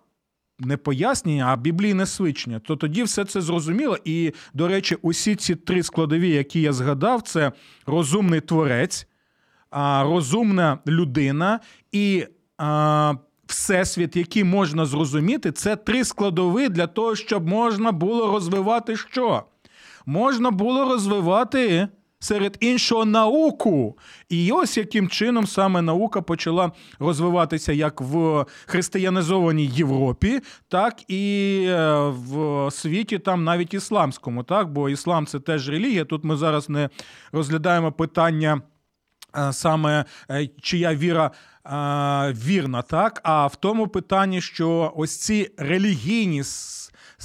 не 0.59 0.77
пояснення, 0.77 1.47
а 1.49 1.57
біблійне 1.57 2.07
свідчення, 2.07 2.59
то 2.59 2.77
тоді 2.77 3.03
все 3.03 3.25
це 3.25 3.41
зрозуміло. 3.41 3.99
І, 4.05 4.33
до 4.55 4.69
речі, 4.69 4.97
усі 5.03 5.37
ці 5.37 5.55
три 5.55 5.83
складові, 5.83 6.31
які 6.31 6.61
я 6.61 6.73
згадав, 6.73 7.23
це 7.23 7.53
розумний 7.87 8.41
творець, 8.41 9.07
розумна 10.03 10.79
людина 10.87 11.61
і 11.93 12.27
всесвіт, 13.47 14.17
який 14.17 14.45
можна 14.45 14.87
зрозуміти, 14.87 15.53
це 15.53 15.77
три 15.77 16.05
складові 16.05 16.69
для 16.69 16.87
того, 16.87 17.17
щоб 17.17 17.49
можна 17.49 17.93
було 17.93 18.33
розвивати 18.33 18.97
що? 18.97 19.45
Можна 20.07 20.51
було 20.51 20.85
розвивати 20.85 21.89
серед 22.25 22.57
іншого 22.61 23.05
науку. 23.05 23.99
І 24.29 24.53
ось 24.53 24.77
яким 24.77 25.09
чином 25.09 25.47
саме 25.47 25.83
наука 25.83 26.23
почала 26.23 26.73
розвиватися 26.99 27.73
як 27.73 28.01
в 28.01 28.45
християнізованій 28.67 29.67
Європі, 29.67 30.41
так 30.69 31.11
і 31.11 31.65
е, 31.69 31.95
в 32.09 32.69
світі, 32.71 33.19
там 33.19 33.45
навіть 33.45 33.75
ісламському, 33.75 34.43
так, 34.43 34.73
бо 34.73 34.89
іслам 34.89 35.27
це 35.27 35.41
теж 35.41 35.69
релігія. 35.69 36.05
Тут 36.05 36.25
ми 36.25 36.37
зараз 36.37 36.69
не 36.69 36.89
розглядаємо 37.33 37.93
питання. 37.93 38.61
е, 39.37 39.53
Саме 39.53 40.05
е, 40.31 40.49
чия 40.63 40.95
віра 40.95 41.31
вірна, 42.47 42.83
так? 42.83 43.21
А 43.25 43.47
в 43.47 43.57
тому 43.57 43.89
питанні, 43.89 44.41
що 44.41 44.93
ось 44.97 45.17
ці 45.17 45.51
релігійні 45.59 46.43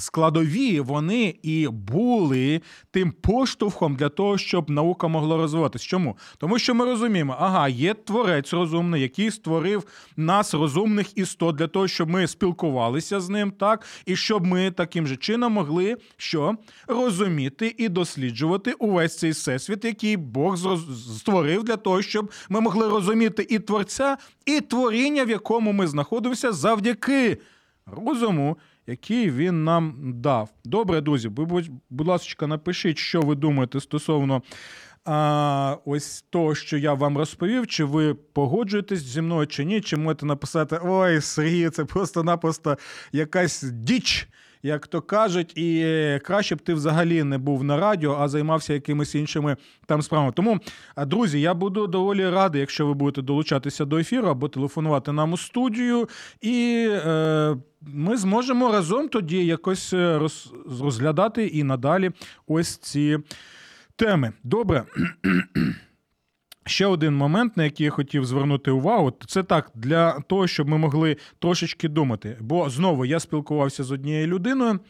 складові, 0.00 0.80
вони 0.80 1.34
і 1.42 1.68
були 1.68 2.60
тим 2.90 3.12
поштовхом 3.12 3.96
для 3.96 4.08
того, 4.08 4.38
щоб 4.38 4.70
наука 4.70 5.08
могла 5.08 5.36
розвиватися. 5.36 5.86
Чому? 5.86 6.16
Тому 6.38 6.58
що 6.58 6.74
ми 6.74 6.84
розуміємо, 6.84 7.36
ага, 7.38 7.68
є 7.68 7.94
творець 7.94 8.52
розумний, 8.52 9.02
який 9.02 9.30
створив 9.30 9.84
нас, 10.16 10.54
розумних 10.54 11.18
істот, 11.18 11.56
для 11.56 11.66
того, 11.66 11.88
щоб 11.88 12.10
ми 12.10 12.26
спілкувалися 12.26 13.20
з 13.20 13.28
ним, 13.28 13.50
так, 13.50 13.86
і 14.06 14.16
щоб 14.16 14.46
ми 14.46 14.70
таким 14.70 15.06
же 15.06 15.16
чином 15.16 15.52
могли 15.52 15.96
що 16.16 16.56
розуміти 16.86 17.74
і 17.78 17.88
досліджувати 17.88 18.72
увесь 18.72 19.18
цей 19.18 19.30
всесвіт, 19.30 19.84
який 19.84 20.16
Бог 20.16 20.58
створив 21.16 21.64
для 21.64 21.76
того, 21.76 22.02
щоб 22.02 22.32
ми 22.48 22.60
могли 22.60 22.88
розуміти 22.88 23.46
і 23.50 23.58
творця, 23.58 24.16
і 24.46 24.60
творіння, 24.60 25.24
в 25.24 25.30
якому 25.30 25.72
ми 25.72 25.86
знаходимося 25.86 26.52
завдяки 26.52 27.38
розуму, 27.86 28.56
який 28.90 29.30
він 29.30 29.64
нам 29.64 29.94
дав. 30.14 30.50
Добре, 30.64 31.00
друзі, 31.00 31.28
ви, 31.28 31.44
будь- 31.90 32.06
ласка, 32.06 32.46
напишіть, 32.46 32.98
що 32.98 33.20
ви 33.20 33.34
думаєте 33.34 33.80
стосовно 33.80 34.42
а, 35.04 35.76
ось 35.84 36.24
того, 36.30 36.54
що 36.54 36.76
я 36.76 36.94
вам 36.94 37.18
розповів, 37.18 37.66
чи 37.66 37.84
ви 37.84 38.14
погоджуєтесь 38.14 39.02
зі 39.02 39.20
мною 39.20 39.46
чи 39.46 39.64
ні, 39.64 39.80
чи 39.80 39.96
можете 39.96 40.26
написати: 40.26 40.80
Ой, 40.84 41.20
Сергій, 41.20 41.70
це 41.70 41.84
просто-напросто 41.84 42.78
якась 43.12 43.62
діч. 43.62 44.28
Як 44.62 44.86
то 44.86 45.00
кажуть, 45.00 45.58
і 45.58 45.84
краще 46.24 46.56
б 46.56 46.60
ти 46.60 46.74
взагалі 46.74 47.22
не 47.22 47.38
був 47.38 47.64
на 47.64 47.76
радіо, 47.76 48.16
а 48.20 48.28
займався 48.28 48.72
якимись 48.72 49.14
іншими 49.14 49.56
там 49.86 50.02
справами. 50.02 50.32
Тому, 50.32 50.60
друзі, 51.06 51.40
я 51.40 51.54
буду 51.54 51.86
доволі 51.86 52.30
радий, 52.30 52.60
якщо 52.60 52.86
ви 52.86 52.94
будете 52.94 53.22
долучатися 53.22 53.84
до 53.84 53.98
ефіру 53.98 54.28
або 54.28 54.48
телефонувати 54.48 55.12
нам 55.12 55.32
у 55.32 55.36
студію, 55.36 56.08
і 56.40 56.86
е, 56.90 57.56
ми 57.82 58.16
зможемо 58.16 58.72
разом 58.72 59.08
тоді 59.08 59.46
якось 59.46 59.92
е, 59.92 60.18
роз, 60.18 60.52
розглядати 60.80 61.46
і 61.46 61.64
надалі 61.64 62.10
ось 62.46 62.76
ці 62.76 63.18
теми. 63.96 64.32
Добре. 64.44 64.84
Ще 66.66 66.86
один 66.86 67.16
момент, 67.16 67.56
на 67.56 67.64
який 67.64 67.84
я 67.84 67.90
хотів 67.90 68.24
звернути 68.24 68.70
увагу, 68.70 69.12
це 69.26 69.42
так 69.42 69.70
для 69.74 70.20
того, 70.20 70.46
щоб 70.46 70.68
ми 70.68 70.78
могли 70.78 71.16
трошечки 71.38 71.88
думати. 71.88 72.36
Бо 72.40 72.70
знову 72.70 73.04
я 73.04 73.20
спілкувався 73.20 73.84
з 73.84 73.92
однією 73.92 74.26
людиною, 74.26 74.80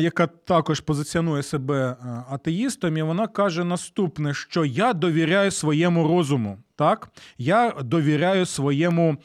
яка 0.00 0.26
також 0.26 0.80
позиціонує 0.80 1.42
себе 1.42 1.96
атеїстом, 2.30 2.96
і 2.96 3.02
вона 3.02 3.26
каже 3.26 3.64
наступне: 3.64 4.34
що 4.34 4.64
я 4.64 4.92
довіряю 4.92 5.50
своєму 5.50 6.08
розуму, 6.08 6.58
так? 6.76 7.08
Я 7.38 7.70
довіряю 7.70 8.46
своєму 8.46 9.16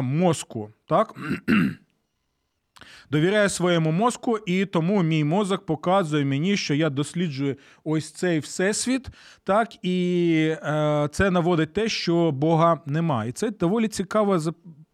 мозку. 0.00 0.70
так? 0.86 1.14
Довіряю 3.10 3.48
своєму 3.48 3.92
мозку, 3.92 4.38
і 4.38 4.66
тому 4.66 5.02
мій 5.02 5.24
мозок 5.24 5.66
показує 5.66 6.24
мені, 6.24 6.56
що 6.56 6.74
я 6.74 6.90
досліджую 6.90 7.56
ось 7.84 8.12
цей 8.12 8.38
всесвіт, 8.38 9.06
так 9.44 9.84
і 9.84 10.56
е, 10.62 11.08
це 11.12 11.30
наводить 11.30 11.72
те, 11.72 11.88
що 11.88 12.30
Бога 12.30 12.80
немає. 12.86 13.30
І 13.30 13.32
це 13.32 13.50
доволі 13.50 13.88
цікаве 13.88 14.40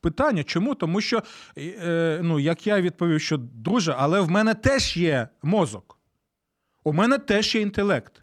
питання. 0.00 0.44
Чому? 0.44 0.74
Тому 0.74 1.00
що, 1.00 1.22
е, 1.58 2.20
ну, 2.22 2.40
як 2.40 2.66
я 2.66 2.80
відповів, 2.80 3.20
що 3.20 3.36
друже, 3.38 3.94
але 3.98 4.20
в 4.20 4.30
мене 4.30 4.54
теж 4.54 4.96
є 4.96 5.28
мозок, 5.42 5.98
у 6.84 6.92
мене 6.92 7.18
теж 7.18 7.54
є 7.54 7.60
інтелект. 7.60 8.22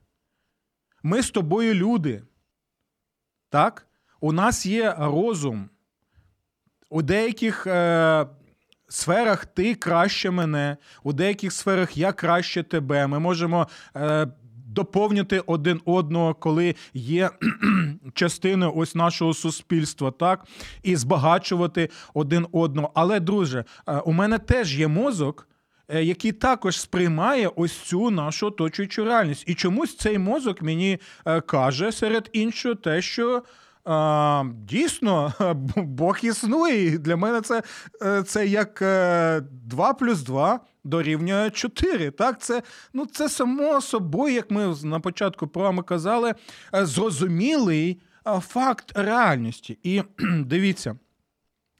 Ми 1.03 1.21
з 1.21 1.31
тобою 1.31 1.73
люди. 1.73 2.23
Так? 3.49 3.87
У 4.19 4.31
нас 4.31 4.65
є 4.65 4.95
розум. 4.97 5.69
У 6.89 7.01
деяких. 7.01 7.67
Е, 7.67 8.25
сферах 8.91 9.45
ти 9.45 9.75
краще 9.75 10.31
мене, 10.31 10.77
у 11.03 11.13
деяких 11.13 11.53
сферах 11.53 11.97
я 11.97 12.11
краще 12.11 12.63
тебе. 12.63 13.07
Ми 13.07 13.19
можемо 13.19 13.67
е, 13.95 14.27
доповнити 14.65 15.39
один 15.39 15.81
одного, 15.85 16.33
коли 16.33 16.75
є 16.93 17.29
частиною 18.13 18.73
ось 18.75 18.95
нашого 18.95 19.33
суспільства, 19.33 20.11
так, 20.11 20.45
і 20.83 20.95
збагачувати 20.95 21.89
один 22.13 22.47
одного. 22.51 22.91
Але, 22.95 23.19
друже, 23.19 23.65
е, 23.87 23.97
у 23.97 24.11
мене 24.11 24.37
теж 24.37 24.79
є 24.79 24.87
мозок. 24.87 25.47
Е, 25.93 26.03
який 26.03 26.31
також 26.31 26.79
сприймає 26.79 27.47
ось 27.55 27.77
цю 27.77 28.09
нашу 28.09 28.47
оточуючу 28.47 29.05
реальність. 29.05 29.43
І 29.47 29.55
чомусь 29.55 29.97
цей 29.97 30.17
мозок 30.17 30.61
мені 30.61 30.99
е, 31.25 31.41
каже 31.41 31.91
серед 31.91 32.29
іншого 32.33 32.75
те, 32.75 33.01
що 33.01 33.43
а, 33.85 34.43
Дійсно, 34.55 35.33
Бог 35.75 36.17
існує. 36.23 36.85
І 36.85 36.97
Для 36.97 37.15
мене 37.15 37.41
це 37.41 37.63
е, 38.03 38.23
це 38.23 38.47
як 38.47 38.77
2 39.51 39.89
е, 39.89 39.93
плюс 39.99 40.21
2 40.21 40.59
дорівнює 40.83 41.49
4. 41.49 42.11
Так, 42.11 42.41
Це 42.41 42.61
ну, 42.93 43.05
це 43.05 43.29
само 43.29 43.81
собою, 43.81 44.35
як 44.35 44.51
ми 44.51 44.75
на 44.83 44.99
початку 44.99 45.47
програми 45.47 45.83
казали, 45.83 46.33
е, 46.75 46.85
зрозумілий 46.85 48.01
факт 48.39 48.91
реальності. 48.95 49.79
І 49.83 50.01
дивіться. 50.45 50.95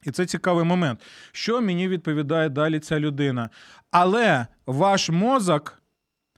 І 0.04 0.12
це 0.12 0.26
цікавий 0.26 0.66
момент. 0.66 1.02
Що 1.32 1.62
мені 1.62 1.88
відповідає 1.88 2.50
далі 2.50 2.80
ця 2.80 3.00
людина? 3.00 3.50
Але 3.92 4.48
ваш 4.66 5.10
мозок 5.10 5.81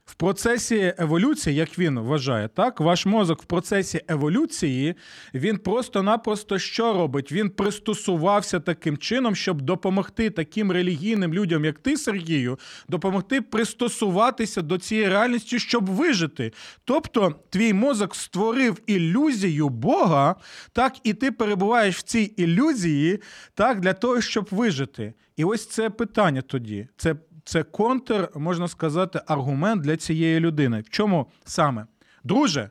в 0.04 0.14
процесі 0.14 0.94
еволюції, 0.98 1.56
як 1.56 1.78
він 1.78 1.98
вважає, 1.98 2.48
так 2.48 2.80
ваш 2.80 3.06
мозок 3.06 3.42
в 3.42 3.44
процесі 3.44 4.00
еволюції 4.08 4.94
він 5.34 5.58
просто-напросто 5.58 6.58
що 6.58 6.92
робить? 6.92 7.32
Він 7.32 7.50
пристосувався 7.50 8.60
таким 8.60 8.98
чином, 8.98 9.36
щоб 9.36 9.62
допомогти 9.62 10.30
таким 10.30 10.72
релігійним 10.72 11.34
людям, 11.34 11.64
як 11.64 11.78
ти, 11.78 11.96
Сергію, 11.96 12.58
допомогти 12.88 13.40
пристосуватися 13.42 14.62
до 14.62 14.78
цієї 14.78 15.08
реальності, 15.08 15.58
щоб 15.58 15.90
вижити. 15.90 16.52
Тобто, 16.84 17.34
твій 17.50 17.72
мозок 17.72 18.14
створив 18.14 18.80
ілюзію 18.86 19.68
Бога, 19.68 20.34
так 20.72 20.96
і 21.04 21.14
ти 21.14 21.32
перебуваєш 21.32 21.96
в 21.96 22.02
цій 22.02 22.32
ілюзії, 22.36 23.20
так 23.54 23.80
для 23.80 23.92
того, 23.92 24.20
щоб 24.20 24.48
вижити. 24.50 25.14
І 25.36 25.44
ось 25.44 25.66
це 25.66 25.90
питання 25.90 26.42
тоді. 26.42 26.88
Це 26.96 27.14
це 27.44 27.62
контр, 27.62 28.28
можна 28.34 28.68
сказати, 28.68 29.20
аргумент 29.26 29.82
для 29.82 29.96
цієї 29.96 30.40
людини. 30.40 30.80
В 30.80 30.90
чому 30.90 31.26
саме? 31.44 31.86
Друже, 32.24 32.70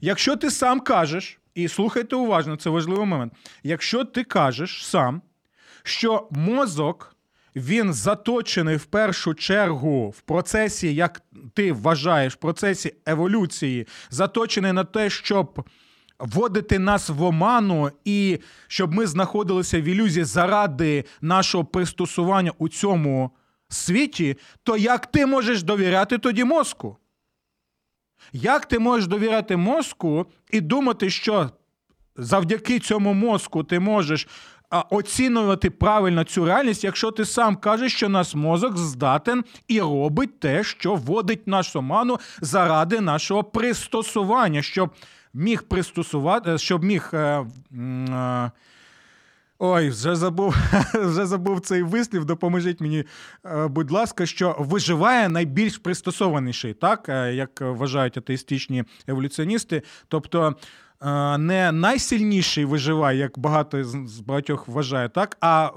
якщо 0.00 0.36
ти 0.36 0.50
сам 0.50 0.80
кажеш, 0.80 1.40
і 1.54 1.68
слухайте 1.68 2.16
уважно, 2.16 2.56
це 2.56 2.70
важливий 2.70 3.06
момент. 3.06 3.32
Якщо 3.62 4.04
ти 4.04 4.24
кажеш 4.24 4.86
сам, 4.86 5.22
що 5.82 6.28
мозок 6.30 7.16
він 7.56 7.92
заточений 7.92 8.76
в 8.76 8.84
першу 8.84 9.34
чергу 9.34 10.10
в 10.10 10.20
процесі, 10.20 10.94
як 10.94 11.22
ти 11.54 11.72
вважаєш, 11.72 12.34
в 12.34 12.36
процесі 12.36 12.94
еволюції, 13.06 13.86
заточений 14.10 14.72
на 14.72 14.84
те, 14.84 15.10
щоб 15.10 15.68
вводити 16.18 16.78
нас 16.78 17.08
в 17.08 17.22
оману, 17.22 17.90
і 18.04 18.38
щоб 18.66 18.94
ми 18.94 19.06
знаходилися 19.06 19.80
в 19.80 19.84
ілюзії 19.84 20.24
заради 20.24 21.04
нашого 21.20 21.64
пристосування 21.64 22.52
у 22.58 22.68
цьому 22.68 23.30
світі, 23.68 24.36
то 24.62 24.76
як 24.76 25.06
ти 25.06 25.26
можеш 25.26 25.62
довіряти 25.62 26.18
тоді 26.18 26.44
мозку? 26.44 26.96
Як 28.32 28.66
ти 28.66 28.78
можеш 28.78 29.06
довіряти 29.06 29.56
мозку 29.56 30.26
і 30.50 30.60
думати, 30.60 31.10
що 31.10 31.50
завдяки 32.16 32.78
цьому 32.78 33.14
мозку 33.14 33.64
ти 33.64 33.80
можеш 33.80 34.28
оцінювати 34.70 35.70
правильно 35.70 36.24
цю 36.24 36.44
реальність, 36.44 36.84
якщо 36.84 37.10
ти 37.10 37.24
сам 37.24 37.56
кажеш, 37.56 37.94
що 37.94 38.08
наш 38.08 38.34
мозок 38.34 38.76
здатен 38.76 39.44
і 39.68 39.80
робить 39.80 40.40
те, 40.40 40.64
що 40.64 40.94
вводить 40.94 41.46
нашу 41.46 41.78
оману 41.78 42.18
заради 42.40 43.00
нашого 43.00 43.44
пристосування, 43.44 44.62
щоб 44.62 44.90
міг 45.34 45.62
пристосувати, 45.62 46.58
щоб 46.58 46.84
міг. 46.84 47.10
Е, 47.12 47.46
е, 47.78 48.50
Ой, 49.58 49.88
вже 49.88 50.16
забув 50.16 50.56
вже 50.94 51.26
забув 51.26 51.60
цей 51.60 51.82
вислів. 51.82 52.24
Допоможіть 52.24 52.80
мені, 52.80 53.04
е, 53.44 53.68
будь 53.68 53.90
ласка, 53.90 54.26
що 54.26 54.56
виживає 54.58 55.28
найбільш 55.28 55.78
пристосованіший, 55.78 56.74
так 56.74 57.08
е, 57.08 57.34
як 57.34 57.60
вважають 57.60 58.18
атеїстичні 58.18 58.84
еволюціоністи. 59.06 59.82
Тобто 60.08 60.54
е, 61.02 61.38
не 61.38 61.72
найсильніший 61.72 62.64
виживає, 62.64 63.18
як 63.18 63.38
багато 63.38 63.84
з 63.84 64.20
багатьох 64.20 64.68
вважає, 64.68 65.08
так, 65.08 65.36
а 65.40 65.70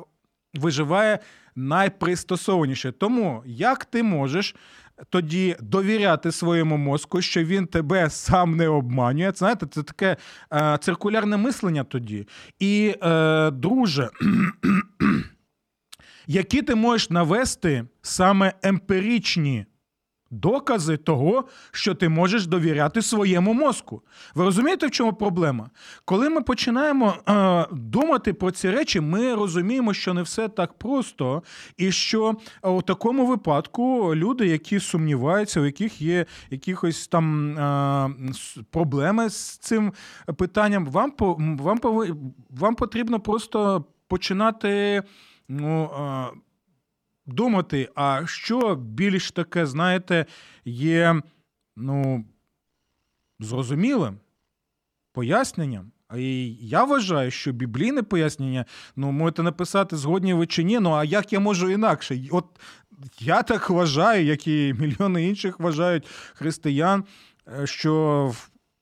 виживає 0.54 1.20
найпристосованіше. 1.56 2.91
Тому 2.91 3.44
як 3.46 3.86
ти 3.86 4.04
можеш 4.04 4.56
тоді 5.10 5.56
довіряти 5.60 6.32
своєму 6.32 6.78
мозку, 6.78 7.22
що 7.22 7.44
він 7.44 7.68
тебе 7.68 8.10
сам 8.10 8.56
не 8.56 8.68
обманює. 8.68 9.32
Знаєте, 9.36 9.66
це 9.72 9.84
таке 9.84 10.18
е, 10.54 10.78
циркулярне 10.82 11.38
мислення 11.38 11.84
тоді. 11.84 12.28
І, 12.60 12.96
е, 13.04 13.52
друже, 13.52 14.10
які 16.28 16.62
ти 16.62 16.76
можеш 16.76 17.10
навести 17.10 17.84
саме 18.02 18.54
емпіричні 18.64 19.66
докази 20.32 20.98
того, 20.98 21.48
що 21.72 21.96
ти 21.96 22.10
можеш 22.10 22.46
довіряти 22.46 23.02
своєму 23.02 23.54
мозку. 23.54 24.02
Ви 24.36 24.44
розумієте, 24.46 24.88
в 24.88 24.91
чому 24.91 25.13
проблема? 25.13 25.70
Коли 26.06 26.30
ми 26.30 26.41
починаємо 26.41 27.14
е, 27.30 27.66
думати 27.72 28.34
про 28.34 28.51
ці 28.51 28.70
речі, 28.70 28.99
ми 28.99 29.36
розуміємо, 29.36 29.93
що 29.93 30.14
не 30.14 30.22
все 30.22 30.47
так 30.47 30.74
просто, 30.74 31.43
і 31.78 31.91
що 31.91 32.36
у 32.64 32.82
такому 32.82 33.26
випадку 33.26 34.16
люди, 34.16 34.47
які 34.47 34.80
сумніваються, 34.80 35.62
у 35.62 35.66
яких 35.66 36.01
є 36.01 36.26
якихось 36.49 37.08
там 37.08 37.58
е, 37.58 38.10
проблеми 38.70 39.30
з 39.30 39.58
цим 39.58 39.93
питанням, 40.38 40.86
вам 40.86 41.14
вам, 41.60 41.80
вам 42.49 42.76
потрібно 42.76 43.20
просто 43.20 43.86
починати. 44.08 45.03
ну, 45.49 45.84
е, 45.84 46.38
думати, 47.26 47.89
а 47.95 48.22
що 48.26 48.76
більш 48.76 49.32
таке, 49.32 49.65
знаєте, 49.65 50.26
є 50.65 51.22
ну, 51.76 52.26
зрозумілим 53.39 54.17
поясненням. 55.13 55.91
І 56.17 56.53
я 56.55 56.84
вважаю, 56.84 57.32
що 57.32 57.51
біблійне 57.51 58.03
пояснення, 58.03 58.65
ну, 58.95 59.11
можете 59.11 59.43
написати 59.43 59.97
згодні 59.97 60.34
ви 60.34 60.47
чи 60.47 60.63
ні, 60.63 60.80
ну 60.80 60.91
а 60.91 61.03
як 61.03 61.34
я 61.34 61.39
можу 61.39 61.69
інакше? 61.69 62.22
От 62.32 62.45
я 63.19 63.43
так 63.43 63.69
вважаю, 63.69 64.26
як 64.26 64.47
і 64.47 64.76
мільйони 64.80 65.28
інших 65.28 65.59
вважають 65.59 66.07
християн, 66.34 67.03
е, 67.59 67.67
що 67.67 68.34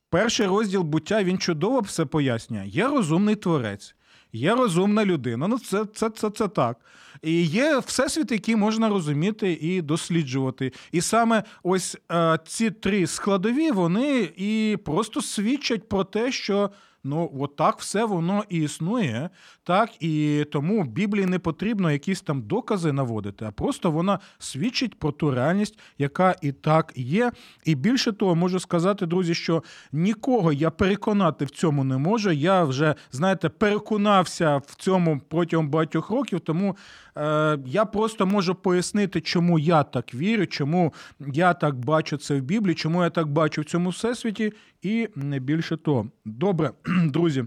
Перший 0.09 0.47
розділ 0.47 0.81
буття 0.81 1.23
він 1.23 1.37
чудово 1.37 1.79
все 1.79 2.05
пояснює. 2.05 2.67
Є 2.67 2.87
розумний 2.87 3.35
творець, 3.35 3.95
є 4.33 4.55
розумна 4.55 5.05
людина. 5.05 5.47
Ну, 5.47 5.59
це, 5.59 5.85
це, 5.93 6.09
це, 6.09 6.29
це 6.29 6.47
так. 6.47 6.77
І 7.21 7.43
є 7.43 7.77
всесвіт, 7.77 8.31
який 8.31 8.55
можна 8.55 8.89
розуміти 8.89 9.57
і 9.61 9.81
досліджувати. 9.81 10.73
І 10.91 11.01
саме 11.01 11.43
ось 11.63 11.97
е, 12.11 12.39
ці 12.45 12.71
три 12.71 13.07
складові 13.07 13.71
вони 13.71 14.29
і 14.37 14.77
просто 14.85 15.21
свідчать 15.21 15.89
про 15.89 16.03
те, 16.03 16.31
що. 16.31 16.69
Ну, 17.03 17.31
от 17.39 17.55
так 17.55 17.79
все 17.79 18.05
воно 18.05 18.43
і 18.49 18.57
існує, 18.57 19.29
так 19.63 20.03
і 20.03 20.45
тому 20.51 20.83
Біблії 20.83 21.25
не 21.25 21.39
потрібно 21.39 21.91
якісь 21.91 22.21
там 22.21 22.41
докази 22.41 22.91
наводити, 22.91 23.45
а 23.45 23.51
просто 23.51 23.91
вона 23.91 24.19
свідчить 24.39 24.99
про 24.99 25.11
ту 25.11 25.31
реальність, 25.31 25.79
яка 25.97 26.35
і 26.41 26.51
так 26.51 26.93
є. 26.95 27.31
І 27.65 27.75
більше 27.75 28.11
того, 28.11 28.35
можу 28.35 28.59
сказати, 28.59 29.05
друзі, 29.05 29.33
що 29.33 29.63
нікого 29.91 30.53
я 30.53 30.69
переконати 30.69 31.45
в 31.45 31.49
цьому 31.49 31.83
не 31.83 31.97
можу. 31.97 32.31
Я 32.31 32.63
вже 32.63 32.95
знаєте, 33.11 33.49
переконався 33.49 34.57
в 34.57 34.75
цьому 34.75 35.21
протягом 35.29 35.69
багатьох 35.69 36.09
років, 36.09 36.39
тому 36.39 36.77
е, 37.17 37.59
я 37.65 37.85
просто 37.85 38.25
можу 38.25 38.55
пояснити, 38.55 39.21
чому 39.21 39.59
я 39.59 39.83
так 39.83 40.15
вірю, 40.15 40.47
чому 40.47 40.93
я 41.19 41.53
так 41.53 41.75
бачу 41.75 42.17
це 42.17 42.35
в 42.35 42.41
Біблії, 42.41 42.75
чому 42.75 43.03
я 43.03 43.09
так 43.09 43.27
бачу 43.27 43.61
в 43.61 43.65
цьому 43.65 43.89
всесвіті, 43.89 44.53
і 44.81 45.07
не 45.15 45.39
більше 45.39 45.77
того. 45.77 46.07
Добре, 46.25 46.71
друзі. 47.05 47.45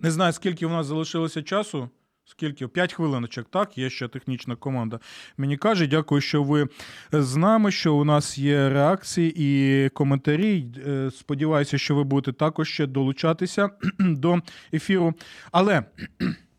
Не 0.00 0.10
знаю, 0.10 0.32
скільки 0.32 0.66
у 0.66 0.68
нас 0.68 0.86
залишилося 0.86 1.42
часу. 1.42 1.88
Скільки? 2.24 2.68
П'ять 2.68 2.92
хвилиночок, 2.92 3.46
так? 3.50 3.78
Є 3.78 3.90
ще 3.90 4.08
технічна 4.08 4.56
команда. 4.56 5.00
Мені 5.36 5.56
каже, 5.56 5.86
дякую, 5.86 6.20
що 6.20 6.42
ви 6.42 6.68
з 7.12 7.36
нами, 7.36 7.70
що 7.70 7.94
у 7.94 8.04
нас 8.04 8.38
є 8.38 8.68
реакції 8.68 9.34
і 9.36 9.88
коментарі. 9.88 10.66
Е, 10.86 11.10
Сподіваюся, 11.10 11.78
що 11.78 11.94
ви 11.94 12.04
будете 12.04 12.38
також 12.38 12.68
ще 12.68 12.86
долучатися 12.86 13.70
до 13.98 14.38
ефіру. 14.72 15.14
Але 15.52 15.84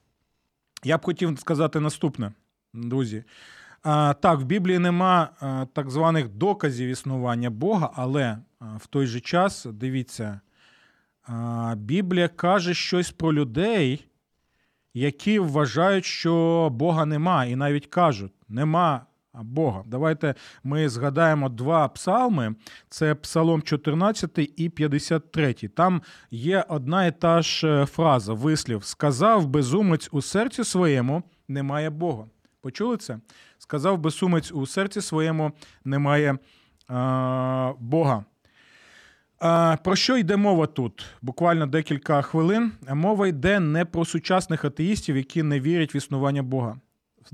я 0.84 0.98
б 0.98 1.06
хотів 1.06 1.40
сказати 1.40 1.80
наступне, 1.80 2.34
друзі. 2.74 3.24
Так, 4.22 4.40
в 4.40 4.44
Біблії 4.44 4.80
нема 4.80 5.30
так 5.74 5.90
званих 5.90 6.28
доказів 6.30 6.90
існування 6.90 7.50
Бога, 7.50 7.92
але 7.96 8.38
в 8.78 8.88
той 8.88 9.08
же 9.08 9.20
час 9.20 9.66
дивіться, 9.66 10.40
Біблія 11.76 12.28
каже 12.28 12.74
щось 12.74 13.12
про 13.12 13.34
людей, 13.34 14.08
які 14.94 15.40
вважають, 15.40 16.06
що 16.06 16.70
Бога 16.72 17.06
нема, 17.06 17.46
і 17.46 17.56
навіть 17.56 17.88
кажуть, 17.88 18.34
нема 18.50 19.06
Бога. 19.34 19.84
Давайте 19.86 20.36
ми 20.64 20.90
згадаємо 20.90 21.50
два 21.50 21.88
псалми: 21.88 22.56
це 22.90 23.16
Псалом 23.16 23.62
14 23.62 24.54
і 24.56 24.70
53. 24.70 25.54
Там 25.54 26.02
є 26.32 26.66
одна 26.70 27.06
і 27.06 27.20
та 27.20 27.42
ж 27.42 27.68
е, 27.68 27.86
фраза, 27.86 28.34
вислів: 28.34 28.84
сказав 28.84 29.48
безумець 29.48 30.10
у 30.12 30.22
серці 30.22 30.64
своєму, 30.64 31.24
немає 31.48 31.90
Бога. 31.90 32.26
Почули 32.62 32.98
це? 32.98 33.20
Сказав 33.58 33.98
безумець 33.98 34.52
у 34.52 34.66
серці 34.66 35.02
своєму, 35.02 35.52
немає 35.86 36.38
а, 36.88 37.74
Бога. 37.80 38.26
Про 39.84 39.96
що 39.96 40.18
йде 40.18 40.38
мова 40.38 40.68
тут? 40.68 41.06
Буквально 41.22 41.68
декілька 41.68 42.22
хвилин. 42.22 42.72
Мова 42.94 43.28
йде 43.28 43.60
не 43.60 43.86
про 43.86 44.06
сучасних 44.06 44.66
атеїстів, 44.66 45.18
які 45.18 45.44
не 45.44 45.60
вірять 45.60 45.96
в 45.96 45.98
існування 45.98 46.44
Бога. 46.44 46.80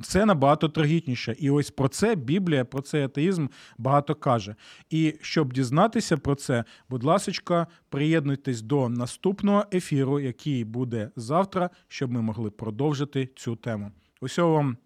Це 0.02 0.26
набагато 0.26 0.70
трагітніше. 0.70 1.36
І 1.40 1.50
ось 1.50 1.72
про 1.72 1.88
це 1.88 2.16
Біблія, 2.16 2.66
про 2.66 2.82
цей 2.82 3.04
атеїзм 3.04 3.48
багато 3.78 4.16
каже. 4.16 4.56
І 4.90 5.16
щоб 5.22 5.54
дізнатися 5.54 6.18
про 6.18 6.36
це, 6.36 6.64
будь 6.90 7.04
ласка, 7.04 7.68
приєднуйтесь 7.90 8.62
до 8.62 8.90
наступного 8.90 9.66
ефіру, 9.74 10.20
який 10.20 10.64
буде 10.64 11.12
завтра, 11.16 11.70
щоб 11.88 12.12
ми 12.12 12.22
могли 12.22 12.50
продовжити 12.50 13.30
цю 13.36 13.56
тему. 13.56 13.92
Усього 14.22 14.54
вам 14.54 14.78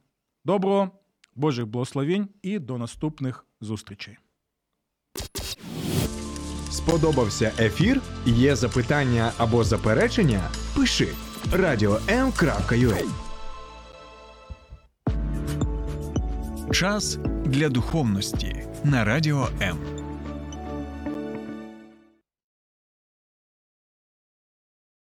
доброго, 0.46 0.92
Божих 1.36 1.68
благословень 1.68 2.30
і 2.42 2.60
до 2.60 2.78
наступних 2.78 3.46
зустрічей. 3.62 4.18
Сподобався 6.74 7.52
ефір? 7.60 8.02
Є 8.26 8.56
запитання 8.56 9.32
або 9.38 9.64
заперечення? 9.64 10.42
Пиши 10.76 11.08
radio.m.ua 11.52 13.04
Час 16.72 17.18
для 17.46 17.70
духовності 17.70 18.66
на 18.84 19.06
радіо 19.06 19.48
М. 19.62 19.78